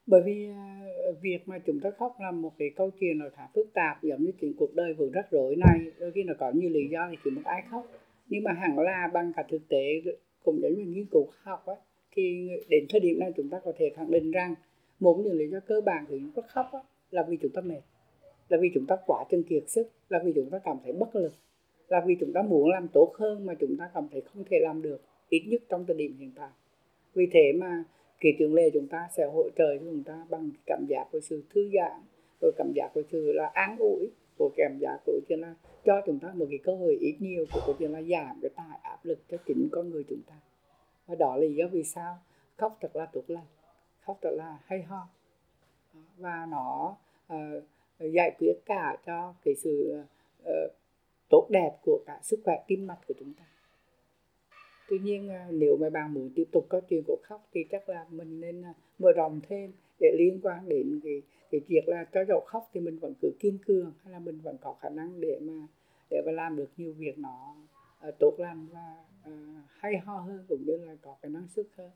bởi 0.07 0.21
vì 0.25 0.49
à, 0.49 0.85
việc 1.21 1.39
mà 1.45 1.59
chúng 1.59 1.79
ta 1.79 1.89
khóc 1.97 2.15
là 2.19 2.31
một 2.31 2.51
cái 2.57 2.69
câu 2.75 2.91
chuyện 2.99 3.17
nó 3.17 3.25
khá 3.35 3.47
phức 3.55 3.73
tạp 3.73 4.03
giống 4.03 4.23
như 4.23 4.31
chuyện 4.41 4.53
cuộc 4.57 4.75
đời 4.75 4.93
vừa 4.93 5.09
rắc 5.13 5.31
rối 5.31 5.55
này. 5.55 5.79
Đôi 5.99 6.11
khi 6.11 6.23
nó 6.23 6.33
có 6.39 6.51
nhiều 6.51 6.69
lý 6.69 6.87
do 6.87 7.07
thì 7.11 7.17
chỉ 7.23 7.31
một 7.31 7.41
ai 7.45 7.63
khóc. 7.69 7.87
Nhưng 8.29 8.43
mà 8.43 8.51
hẳn 8.51 8.79
là 8.79 9.09
bằng 9.13 9.31
cả 9.35 9.43
thực 9.49 9.67
tế 9.69 10.01
cũng 10.43 10.59
giống 10.61 10.73
như 10.73 10.85
nghiên 10.85 11.05
cứu 11.05 11.27
học 11.43 11.65
á 11.65 11.75
thì 12.15 12.49
đến 12.69 12.85
thời 12.89 12.99
điểm 12.99 13.19
này 13.19 13.31
chúng 13.37 13.49
ta 13.49 13.59
có 13.63 13.73
thể 13.77 13.89
khẳng 13.95 14.11
định 14.11 14.31
rằng 14.31 14.55
một 14.99 15.21
những 15.23 15.33
lý 15.33 15.49
do 15.49 15.59
cơ 15.67 15.81
bản 15.81 16.05
của 16.09 16.17
chúng 16.19 16.31
ta 16.35 16.41
khóc 16.47 16.69
á, 16.73 16.79
là 17.11 17.25
vì 17.29 17.37
chúng 17.41 17.51
ta 17.51 17.61
mệt 17.61 17.81
là 18.49 18.57
vì 18.61 18.71
chúng 18.73 18.85
ta 18.85 18.95
quá 19.05 19.25
chân 19.29 19.43
kiệt 19.43 19.63
sức 19.69 19.91
là 20.09 20.19
vì 20.25 20.31
chúng 20.35 20.49
ta 20.49 20.59
cảm 20.63 20.77
thấy 20.83 20.93
bất 20.93 21.15
lực 21.15 21.33
là 21.87 22.03
vì 22.05 22.15
chúng 22.19 22.33
ta 22.33 22.41
muốn 22.41 22.69
làm 22.69 22.87
tốt 22.93 23.13
hơn 23.19 23.45
mà 23.45 23.53
chúng 23.59 23.77
ta 23.77 23.89
cảm 23.93 24.07
thấy 24.11 24.21
không 24.21 24.43
thể 24.49 24.57
làm 24.61 24.81
được 24.81 25.01
ít 25.29 25.43
nhất 25.47 25.61
trong 25.69 25.85
thời 25.85 25.95
điểm 25.95 26.17
hiện 26.19 26.31
tại. 26.35 26.49
Vì 27.13 27.27
thế 27.31 27.53
mà 27.55 27.83
kỳ 28.19 28.29
trường 28.39 28.53
lệ 28.53 28.69
chúng 28.73 28.87
ta 28.87 29.07
sẽ 29.17 29.25
hỗ 29.25 29.49
trợ 29.55 29.77
cho 29.77 29.85
chúng 29.85 30.03
ta 30.03 30.25
bằng 30.29 30.49
cảm 30.65 30.85
giác 30.89 31.07
của 31.11 31.19
sự 31.19 31.43
thư 31.49 31.69
giãn 31.73 32.01
rồi 32.41 32.51
cảm 32.57 32.71
giác 32.75 32.89
của 32.93 33.01
sự 33.11 33.33
là 33.33 33.45
an 33.53 33.75
ủi 33.79 34.11
của 34.37 34.51
cảm 34.57 34.77
giác 34.79 34.97
của 35.05 35.19
chuyện 35.29 35.39
là 35.39 35.55
cho 35.85 36.01
chúng 36.05 36.19
ta 36.19 36.33
một 36.35 36.45
cái 36.49 36.59
cơ 36.63 36.75
hội 36.75 36.97
ít 36.99 37.15
nhiều 37.19 37.45
của 37.53 37.59
của 37.65 37.73
chuyện 37.79 37.91
là 37.91 38.01
giảm 38.01 38.39
cái 38.41 38.51
tài 38.55 38.79
áp 38.81 38.99
lực 39.03 39.19
cho 39.31 39.37
chính 39.45 39.69
con 39.71 39.89
người 39.89 40.03
chúng 40.09 40.21
ta. 40.27 40.35
Và 41.07 41.15
đó 41.15 41.35
là 41.35 41.41
lý 41.41 41.55
do 41.55 41.65
vì 41.71 41.83
sao 41.83 42.17
khóc 42.57 42.77
thật 42.81 42.95
là 42.95 43.05
tốt 43.05 43.23
lành 43.27 43.45
khóc 44.05 44.17
thật 44.21 44.29
là 44.33 44.57
hay 44.65 44.81
ho. 44.81 45.07
Và 46.17 46.47
nó 46.49 46.97
uh, 47.33 47.63
giải 47.99 48.35
quyết 48.39 48.53
cả 48.65 48.97
cho 49.05 49.33
cái 49.45 49.55
sự 49.55 50.03
uh, 50.41 50.71
tốt 51.29 51.47
đẹp 51.49 51.71
của 51.85 51.99
cả 52.05 52.19
sức 52.21 52.39
khỏe 52.43 52.63
tim 52.67 52.87
mạch 52.87 52.99
của 53.07 53.13
chúng 53.19 53.33
ta 53.33 53.43
tuy 54.89 54.99
nhiên 54.99 55.29
à, 55.29 55.47
nếu 55.51 55.77
mà 55.77 55.89
bạn 55.89 56.13
muốn 56.13 56.29
tiếp 56.35 56.45
tục 56.51 56.65
câu 56.69 56.81
chuyện 56.89 57.03
của 57.07 57.17
khóc 57.23 57.47
thì 57.53 57.65
chắc 57.71 57.89
là 57.89 58.05
mình 58.11 58.41
nên 58.41 58.61
à, 58.61 58.73
mở 58.99 59.11
rộng 59.11 59.39
thêm 59.49 59.71
để 59.99 60.15
liên 60.17 60.39
quan 60.43 60.69
đến 60.69 60.99
cái 61.03 61.21
cái 61.51 61.61
việc 61.67 61.87
là 61.87 62.05
cho 62.13 62.25
dầu 62.25 62.41
khóc 62.41 62.69
thì 62.73 62.79
mình 62.79 62.99
vẫn 62.99 63.13
cứ 63.21 63.31
kiên 63.39 63.57
cường 63.65 63.93
hay 64.03 64.11
là 64.11 64.19
mình 64.19 64.39
vẫn 64.43 64.57
có 64.61 64.75
khả 64.81 64.89
năng 64.89 65.21
để 65.21 65.39
mà 65.41 65.67
để 66.09 66.21
mà 66.25 66.31
làm 66.31 66.55
được 66.55 66.69
nhiều 66.77 66.93
việc 66.93 67.19
nó 67.19 67.55
uh, 68.07 68.15
tốt 68.19 68.33
lành 68.37 68.67
và 68.71 68.95
uh, 69.29 69.33
hay 69.67 69.97
ho 69.97 70.17
hơn 70.17 70.45
cũng 70.49 70.63
như 70.65 70.77
là 70.77 70.95
có 71.01 71.15
cái 71.21 71.31
năng 71.31 71.47
suất 71.47 71.65
hơn. 71.77 71.91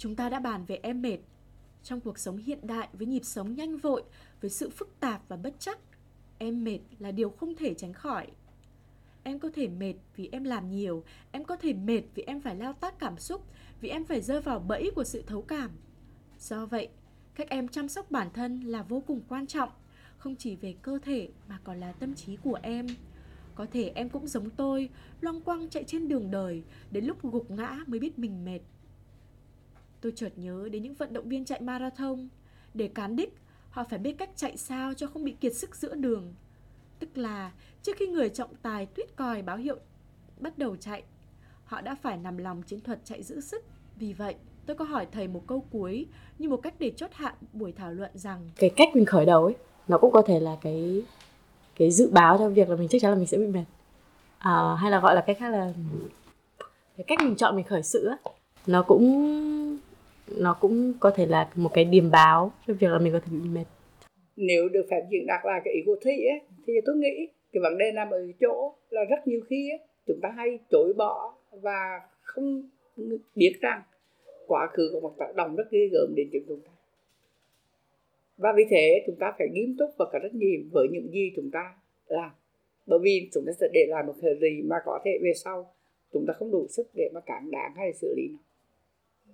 Chúng 0.00 0.16
ta 0.16 0.28
đã 0.28 0.40
bàn 0.40 0.64
về 0.64 0.80
em 0.82 1.02
mệt. 1.02 1.18
Trong 1.82 2.00
cuộc 2.00 2.18
sống 2.18 2.36
hiện 2.36 2.66
đại 2.66 2.88
với 2.92 3.06
nhịp 3.06 3.24
sống 3.24 3.54
nhanh 3.54 3.76
vội, 3.76 4.02
với 4.40 4.50
sự 4.50 4.70
phức 4.70 5.00
tạp 5.00 5.28
và 5.28 5.36
bất 5.36 5.54
chắc, 5.58 5.78
em 6.38 6.64
mệt 6.64 6.78
là 6.98 7.10
điều 7.10 7.30
không 7.30 7.54
thể 7.54 7.74
tránh 7.74 7.92
khỏi. 7.92 8.26
Em 9.22 9.38
có 9.38 9.50
thể 9.54 9.68
mệt 9.68 9.94
vì 10.16 10.28
em 10.32 10.44
làm 10.44 10.70
nhiều, 10.70 11.04
em 11.32 11.44
có 11.44 11.56
thể 11.56 11.72
mệt 11.72 12.02
vì 12.14 12.22
em 12.22 12.40
phải 12.40 12.56
lao 12.56 12.72
tác 12.72 12.98
cảm 12.98 13.18
xúc, 13.18 13.44
vì 13.80 13.88
em 13.88 14.04
phải 14.04 14.20
rơi 14.20 14.40
vào 14.40 14.58
bẫy 14.58 14.90
của 14.94 15.04
sự 15.04 15.22
thấu 15.26 15.42
cảm. 15.42 15.70
Do 16.38 16.66
vậy, 16.66 16.88
cách 17.34 17.48
em 17.48 17.68
chăm 17.68 17.88
sóc 17.88 18.10
bản 18.10 18.28
thân 18.34 18.60
là 18.60 18.82
vô 18.82 19.02
cùng 19.06 19.20
quan 19.28 19.46
trọng, 19.46 19.70
không 20.18 20.36
chỉ 20.36 20.56
về 20.56 20.74
cơ 20.82 20.98
thể 21.02 21.28
mà 21.48 21.58
còn 21.64 21.80
là 21.80 21.92
tâm 21.92 22.14
trí 22.14 22.36
của 22.36 22.58
em. 22.62 22.86
Có 23.54 23.66
thể 23.72 23.92
em 23.94 24.08
cũng 24.08 24.26
giống 24.26 24.50
tôi, 24.50 24.88
loang 25.20 25.40
quăng 25.40 25.68
chạy 25.68 25.84
trên 25.84 26.08
đường 26.08 26.30
đời, 26.30 26.62
đến 26.90 27.04
lúc 27.04 27.22
gục 27.22 27.50
ngã 27.50 27.84
mới 27.86 28.00
biết 28.00 28.18
mình 28.18 28.44
mệt. 28.44 28.60
Tôi 30.00 30.12
chợt 30.16 30.32
nhớ 30.36 30.68
đến 30.72 30.82
những 30.82 30.94
vận 30.94 31.12
động 31.12 31.28
viên 31.28 31.44
chạy 31.44 31.60
marathon. 31.60 32.28
Để 32.74 32.88
cán 32.88 33.16
đích, 33.16 33.34
họ 33.70 33.84
phải 33.90 33.98
biết 33.98 34.12
cách 34.18 34.30
chạy 34.36 34.56
sao 34.56 34.94
cho 34.94 35.06
không 35.06 35.24
bị 35.24 35.32
kiệt 35.32 35.56
sức 35.56 35.76
giữa 35.76 35.94
đường. 35.94 36.34
Tức 36.98 37.18
là 37.18 37.52
trước 37.82 37.96
khi 37.96 38.06
người 38.06 38.28
trọng 38.28 38.54
tài 38.62 38.86
tuyết 38.86 39.16
còi 39.16 39.42
báo 39.42 39.56
hiệu 39.56 39.76
bắt 40.38 40.58
đầu 40.58 40.76
chạy, 40.76 41.02
họ 41.64 41.80
đã 41.80 41.94
phải 41.94 42.16
nằm 42.16 42.38
lòng 42.38 42.62
chiến 42.62 42.80
thuật 42.80 42.98
chạy 43.04 43.22
giữ 43.22 43.40
sức. 43.40 43.64
Vì 43.96 44.12
vậy, 44.12 44.34
tôi 44.66 44.76
có 44.76 44.84
hỏi 44.84 45.06
thầy 45.12 45.28
một 45.28 45.42
câu 45.46 45.64
cuối 45.70 46.06
như 46.38 46.48
một 46.48 46.56
cách 46.56 46.74
để 46.78 46.92
chốt 46.96 47.10
hạ 47.12 47.34
buổi 47.52 47.72
thảo 47.72 47.92
luận 47.92 48.10
rằng 48.14 48.50
cái 48.56 48.70
cách 48.70 48.88
mình 48.94 49.04
khởi 49.04 49.26
đầu 49.26 49.44
ấy 49.44 49.54
nó 49.88 49.98
cũng 49.98 50.12
có 50.12 50.22
thể 50.22 50.40
là 50.40 50.56
cái 50.60 51.02
cái 51.76 51.90
dự 51.90 52.10
báo 52.10 52.38
cho 52.38 52.48
việc 52.48 52.68
là 52.68 52.76
mình 52.76 52.88
chắc 52.88 53.02
chắn 53.02 53.10
là 53.10 53.16
mình 53.16 53.26
sẽ 53.26 53.38
bị 53.38 53.46
mệt 53.46 53.64
à, 54.38 54.76
hay 54.78 54.90
là 54.90 55.00
gọi 55.00 55.14
là 55.14 55.20
cách 55.20 55.36
khác 55.40 55.50
là 55.50 55.72
cái 56.96 57.04
cách 57.06 57.18
mình 57.22 57.36
chọn 57.36 57.56
mình 57.56 57.64
khởi 57.64 57.82
sự 57.82 58.06
ấy, 58.06 58.16
nó 58.66 58.82
cũng 58.82 59.59
nó 60.38 60.56
cũng 60.60 60.92
có 61.00 61.10
thể 61.10 61.26
là 61.26 61.50
một 61.54 61.70
cái 61.74 61.84
điềm 61.84 62.10
báo 62.10 62.52
cho 62.66 62.74
việc 62.74 62.90
là 62.90 62.98
mình 62.98 63.12
có 63.12 63.20
thể 63.20 63.32
bị 63.32 63.48
mệt. 63.48 63.64
Nếu 64.36 64.68
được 64.68 64.86
phép 64.90 65.02
diễn 65.10 65.26
đạt 65.26 65.40
lại 65.44 65.60
cái 65.64 65.74
ý 65.74 65.80
của 65.86 65.96
Thủy 66.04 66.12
ấy, 66.12 66.40
thì 66.66 66.72
tôi 66.86 66.96
nghĩ 66.96 67.28
cái 67.52 67.60
vấn 67.62 67.78
đề 67.78 67.92
nằm 67.94 68.10
ở 68.10 68.26
chỗ 68.40 68.74
là 68.90 69.04
rất 69.04 69.26
nhiều 69.26 69.40
khi 69.48 69.70
ấy, 69.70 69.78
chúng 70.06 70.20
ta 70.22 70.28
hay 70.36 70.58
chối 70.70 70.92
bỏ 70.96 71.34
và 71.50 72.00
không 72.22 72.62
biết 73.34 73.52
rằng 73.60 73.82
quá 74.46 74.68
khứ 74.72 74.90
của 74.92 75.00
một 75.00 75.14
tác 75.18 75.34
động 75.36 75.56
rất 75.56 75.70
ghê 75.70 75.88
gớm 75.92 76.14
đến 76.14 76.28
chúng 76.48 76.60
ta. 76.60 76.70
Và 78.36 78.52
vì 78.56 78.64
thế 78.70 79.02
chúng 79.06 79.16
ta 79.16 79.32
phải 79.38 79.48
nghiêm 79.52 79.76
túc 79.78 79.90
và 79.98 80.04
cả 80.12 80.18
trách 80.22 80.34
nhiệm 80.34 80.70
với 80.72 80.88
những 80.90 81.10
gì 81.12 81.32
chúng 81.36 81.50
ta 81.52 81.74
làm. 82.06 82.30
Bởi 82.86 82.98
vì 83.02 83.28
chúng 83.32 83.44
ta 83.46 83.52
sẽ 83.60 83.68
để 83.72 83.86
lại 83.88 84.04
một 84.06 84.14
hệ 84.22 84.30
gì 84.40 84.62
mà 84.62 84.76
có 84.84 85.00
thể 85.04 85.10
về 85.22 85.32
sau 85.44 85.74
chúng 86.12 86.24
ta 86.26 86.34
không 86.38 86.50
đủ 86.50 86.66
sức 86.68 86.86
để 86.94 87.10
mà 87.14 87.20
cản 87.20 87.50
đáng 87.50 87.72
hay 87.76 87.92
xử 87.92 88.14
lý 88.16 88.28
nó 88.32 88.38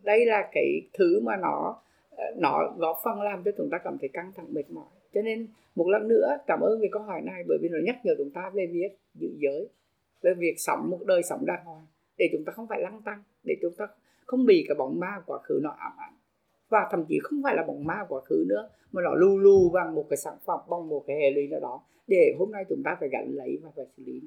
đây 0.07 0.27
là 0.27 0.49
cái 0.53 0.83
thứ 0.93 1.21
mà 1.21 1.37
nó 1.37 1.77
ờ, 2.11 2.25
nó 2.37 2.75
góp 2.79 2.97
phần 3.05 3.21
làm 3.21 3.43
cho 3.45 3.51
chúng 3.57 3.69
ta 3.71 3.79
cảm 3.85 3.99
thấy 4.01 4.09
căng 4.09 4.33
thẳng 4.37 4.55
mệt 4.55 4.71
mỏi. 4.71 4.85
Cho 5.15 5.23
nên 5.23 5.47
một 5.75 5.89
lần 5.89 6.09
nữa, 6.09 6.37
cảm 6.47 6.61
ơn 6.61 6.81
về 6.81 6.89
câu 6.93 7.03
hỏi 7.03 7.21
này 7.25 7.45
bởi 7.49 7.59
vì 7.63 7.69
nó 7.69 7.79
nhắc 7.85 7.97
nhở 8.05 8.15
chúng 8.19 8.31
ta 8.31 8.51
về 8.55 8.67
việc 8.67 8.89
giữ 9.15 9.29
giới, 9.39 9.69
về 10.23 10.35
việc 10.35 10.55
sống 10.59 10.91
một 10.91 10.99
đời 11.07 11.23
sống 11.23 11.47
đàng 11.47 11.65
hoàng, 11.65 11.87
để 12.19 12.29
chúng 12.33 12.45
ta 12.45 12.53
không 12.53 12.67
phải 12.67 12.81
lăng 12.81 13.03
tăng, 13.05 13.23
để 13.45 13.55
chúng 13.63 13.73
ta 13.79 13.87
không 14.27 14.47
bị 14.47 14.65
cái 14.69 14.75
bóng 14.75 15.01
ma 15.01 15.21
quá 15.27 15.39
khứ 15.39 15.61
nó 15.63 15.71
ám 15.71 15.93
ảnh. 15.99 16.15
Và 16.69 16.89
thậm 16.91 17.05
chí 17.09 17.19
không 17.23 17.41
phải 17.45 17.55
là 17.57 17.63
bóng 17.63 17.85
ma 17.85 18.05
quá 18.09 18.21
khứ 18.21 18.45
nữa, 18.49 18.69
mà 18.93 19.03
nó 19.03 19.15
lù 19.15 19.39
lù 19.39 19.71
bằng 19.71 19.95
một 19.95 20.07
cái 20.11 20.17
sản 20.17 20.35
phẩm, 20.45 20.61
bằng 20.71 20.89
một 20.89 21.05
cái 21.07 21.17
hệ 21.17 21.31
lụy 21.31 21.47
nào 21.47 21.61
đó, 21.61 21.83
để 22.07 22.35
hôm 22.39 22.53
nay 22.53 22.65
chúng 22.69 22.83
ta 22.85 22.97
phải 23.01 23.09
gánh 23.09 23.31
lấy 23.35 23.59
và 23.63 23.71
phải 23.77 23.87
xử 23.97 24.03
lý 24.07 24.21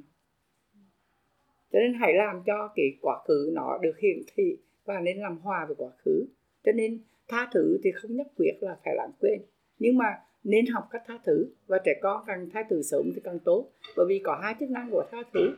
cho 1.71 1.79
nên 1.79 1.93
hãy 1.93 2.13
làm 2.13 2.41
cho 2.45 2.69
cái 2.75 2.85
quá 3.01 3.19
khứ 3.27 3.51
nó 3.53 3.77
được 3.81 3.99
hiển 3.99 4.17
thị 4.35 4.57
và 4.85 4.99
nên 4.99 5.17
làm 5.17 5.37
hòa 5.37 5.65
với 5.65 5.75
quá 5.75 5.89
khứ. 6.05 6.25
Cho 6.63 6.71
nên 6.71 6.99
tha 7.27 7.49
thứ 7.53 7.77
thì 7.83 7.91
không 7.91 8.15
nhất 8.15 8.27
quyết 8.37 8.53
là 8.61 8.77
phải 8.85 8.95
lãng 8.95 9.11
quên. 9.19 9.41
Nhưng 9.79 9.97
mà 9.97 10.05
nên 10.43 10.65
học 10.65 10.87
cách 10.91 11.03
tha 11.07 11.19
thứ. 11.25 11.45
Và 11.67 11.79
trẻ 11.85 11.99
con 12.01 12.23
càng 12.27 12.49
tha 12.53 12.63
thứ 12.69 12.81
sớm 12.81 13.11
thì 13.15 13.21
càng 13.23 13.39
tốt. 13.39 13.65
Bởi 13.95 14.05
vì 14.09 14.19
có 14.19 14.39
hai 14.43 14.55
chức 14.59 14.69
năng 14.69 14.89
của 14.91 15.03
tha 15.11 15.17
thứ. 15.33 15.55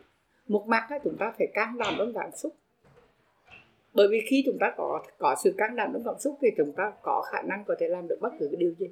Một 0.47 0.67
mặt 0.67 0.87
là 0.91 0.99
chúng 1.03 1.17
ta 1.19 1.33
phải 1.37 1.47
can 1.53 1.77
đảm 1.77 1.93
trong 1.97 2.13
cảm 2.13 2.29
xúc. 2.35 2.55
Bởi 3.93 4.07
vì 4.07 4.21
khi 4.27 4.43
chúng 4.45 4.57
ta 4.59 4.73
có 4.77 5.03
có 5.17 5.35
sự 5.43 5.53
can 5.57 5.75
đảm 5.75 5.89
trong 5.93 6.03
cảm 6.05 6.15
xúc 6.19 6.37
thì 6.41 6.47
chúng 6.57 6.73
ta 6.77 6.93
có 7.01 7.23
khả 7.31 7.41
năng 7.41 7.63
có 7.67 7.75
thể 7.79 7.87
làm 7.87 8.07
được 8.07 8.17
bất 8.21 8.33
cứ 8.39 8.47
cái 8.51 8.57
điều 8.57 8.73
gì. 8.73 8.87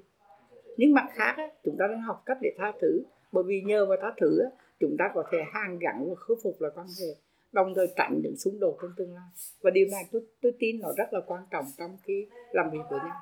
Nhưng 0.77 0.93
mặt 0.93 1.07
khác 1.13 1.33
á, 1.37 1.49
chúng 1.63 1.75
ta 1.79 1.87
nên 1.87 1.99
học 1.99 2.23
cách 2.25 2.37
để 2.41 2.53
tha 2.57 2.73
thứ. 2.81 3.01
Bởi 3.31 3.43
vì 3.47 3.61
nhờ 3.61 3.85
vào 3.85 3.97
tha 4.01 4.13
thứ 4.17 4.39
á, 4.39 4.49
chúng 4.79 4.95
ta 4.99 5.11
có 5.13 5.23
thể 5.31 5.37
hàn 5.53 5.79
gắn 5.79 6.09
và 6.09 6.15
khôi 6.15 6.37
phục 6.43 6.61
lại 6.61 6.71
quan 6.75 6.87
hệ 7.01 7.15
đồng 7.51 7.73
thời 7.75 7.87
tránh 7.95 8.21
những 8.23 8.37
xung 8.37 8.59
đột 8.59 8.77
trong 8.81 8.91
tương 8.97 9.13
lai. 9.13 9.29
Và 9.63 9.71
điều 9.73 9.87
này 9.91 10.03
tôi 10.11 10.21
tôi 10.41 10.51
tin 10.59 10.79
nó 10.81 10.87
rất 10.97 11.13
là 11.13 11.19
quan 11.27 11.43
trọng 11.51 11.65
trong 11.77 11.97
khi 12.03 12.27
làm 12.51 12.69
việc 12.71 12.79
với 12.89 12.99
nhau. 12.99 13.17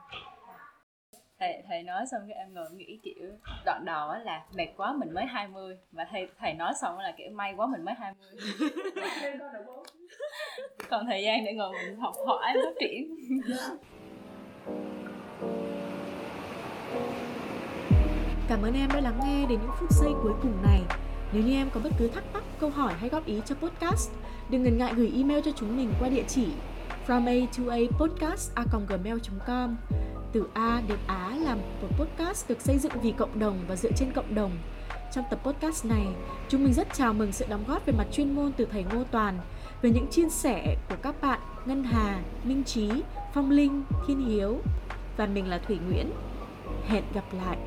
Thầy 1.40 1.64
thầy 1.68 1.84
nói 1.84 2.06
xong 2.12 2.22
cái 2.28 2.38
em 2.38 2.54
ngồi 2.54 2.72
nghĩ 2.72 3.00
kiểu 3.04 3.30
đoạn 3.66 3.84
đầu 3.86 4.10
á 4.10 4.20
là 4.20 4.46
mệt 4.56 4.68
quá 4.78 4.94
mình 5.00 5.14
mới 5.14 5.26
20 5.26 5.78
mà 5.92 6.08
thầy 6.12 6.28
thầy 6.40 6.54
nói 6.54 6.74
xong 6.82 7.00
là 7.00 7.14
kiểu 7.18 7.32
may 7.32 7.54
quá 7.58 7.68
mình 7.72 7.86
mới 7.86 7.96
20 7.98 8.22
còn 10.90 11.06
thời 11.06 11.24
gian 11.24 11.46
để 11.46 11.54
ngồi 11.54 11.74
mình 11.74 12.00
học 12.00 12.14
hỏi 12.28 12.54
phát 12.54 12.74
triển. 12.80 13.16
Cảm 18.50 18.62
ơn 18.62 18.74
em 18.74 18.90
đã 18.94 19.02
lắng 19.02 19.20
nghe 19.26 19.46
đến 19.50 19.60
những 19.62 19.72
phút 19.80 19.90
giây 19.92 20.12
cuối 20.24 20.34
cùng 20.42 20.64
này. 20.64 20.82
Nếu 21.34 21.44
như 21.44 21.54
em 21.54 21.70
có 21.74 21.82
bất 21.84 21.90
cứ 22.00 22.08
thắc 22.08 22.24
mắc, 22.34 22.44
câu 22.60 22.70
hỏi 22.70 22.94
hay 22.94 23.10
góp 23.10 23.26
ý 23.26 23.42
cho 23.46 23.56
podcast, 23.56 24.12
đừng 24.50 24.64
ngần 24.64 24.78
ngại 24.78 24.94
gửi 24.96 25.12
email 25.16 25.40
cho 25.46 25.52
chúng 25.56 25.78
mình 25.78 25.94
qua 26.00 26.10
địa 26.10 26.24
chỉ 26.28 26.48
from 27.08 27.28
a 27.28 27.48
to 27.58 27.72
a 27.72 27.80
podcast 28.00 28.52
a 28.56 28.64
gmail.com 28.88 29.76
từ 30.34 30.48
A 30.54 30.82
đến 30.88 30.98
Á 31.08 31.38
là 31.44 31.56
một 31.56 31.88
podcast 31.98 32.50
được 32.50 32.62
xây 32.62 32.78
dựng 32.78 32.92
vì 33.02 33.12
cộng 33.12 33.40
đồng 33.40 33.60
và 33.68 33.76
dựa 33.76 33.92
trên 33.92 34.12
cộng 34.12 34.36
đồng. 34.36 34.52
Trong 35.14 35.26
tập 35.30 35.40
podcast 35.44 35.86
này, 35.86 36.08
chúng 36.50 36.64
mình 36.64 36.74
rất 36.74 36.88
chào 36.94 37.14
mừng 37.14 37.32
sự 37.32 37.46
đóng 37.50 37.64
góp 37.68 37.86
về 37.86 37.94
mặt 37.98 38.08
chuyên 38.12 38.36
môn 38.36 38.52
từ 38.58 38.68
thầy 38.72 38.84
Ngô 38.84 39.04
Toàn 39.12 39.40
về 39.82 39.90
những 39.90 40.08
chia 40.12 40.30
sẻ 40.30 40.76
của 40.90 40.96
các 41.02 41.22
bạn 41.22 41.40
Ngân 41.66 41.84
Hà, 41.84 42.20
Minh 42.44 42.64
Trí, 42.64 42.90
Phong 43.34 43.52
Linh, 43.52 43.84
Thiên 44.08 44.30
Hiếu 44.30 44.58
và 45.18 45.26
mình 45.26 45.50
là 45.50 45.58
Thủy 45.58 45.78
Nguyễn. 45.88 46.12
Hẹn 46.88 47.04
gặp 47.14 47.26
lại. 47.34 47.58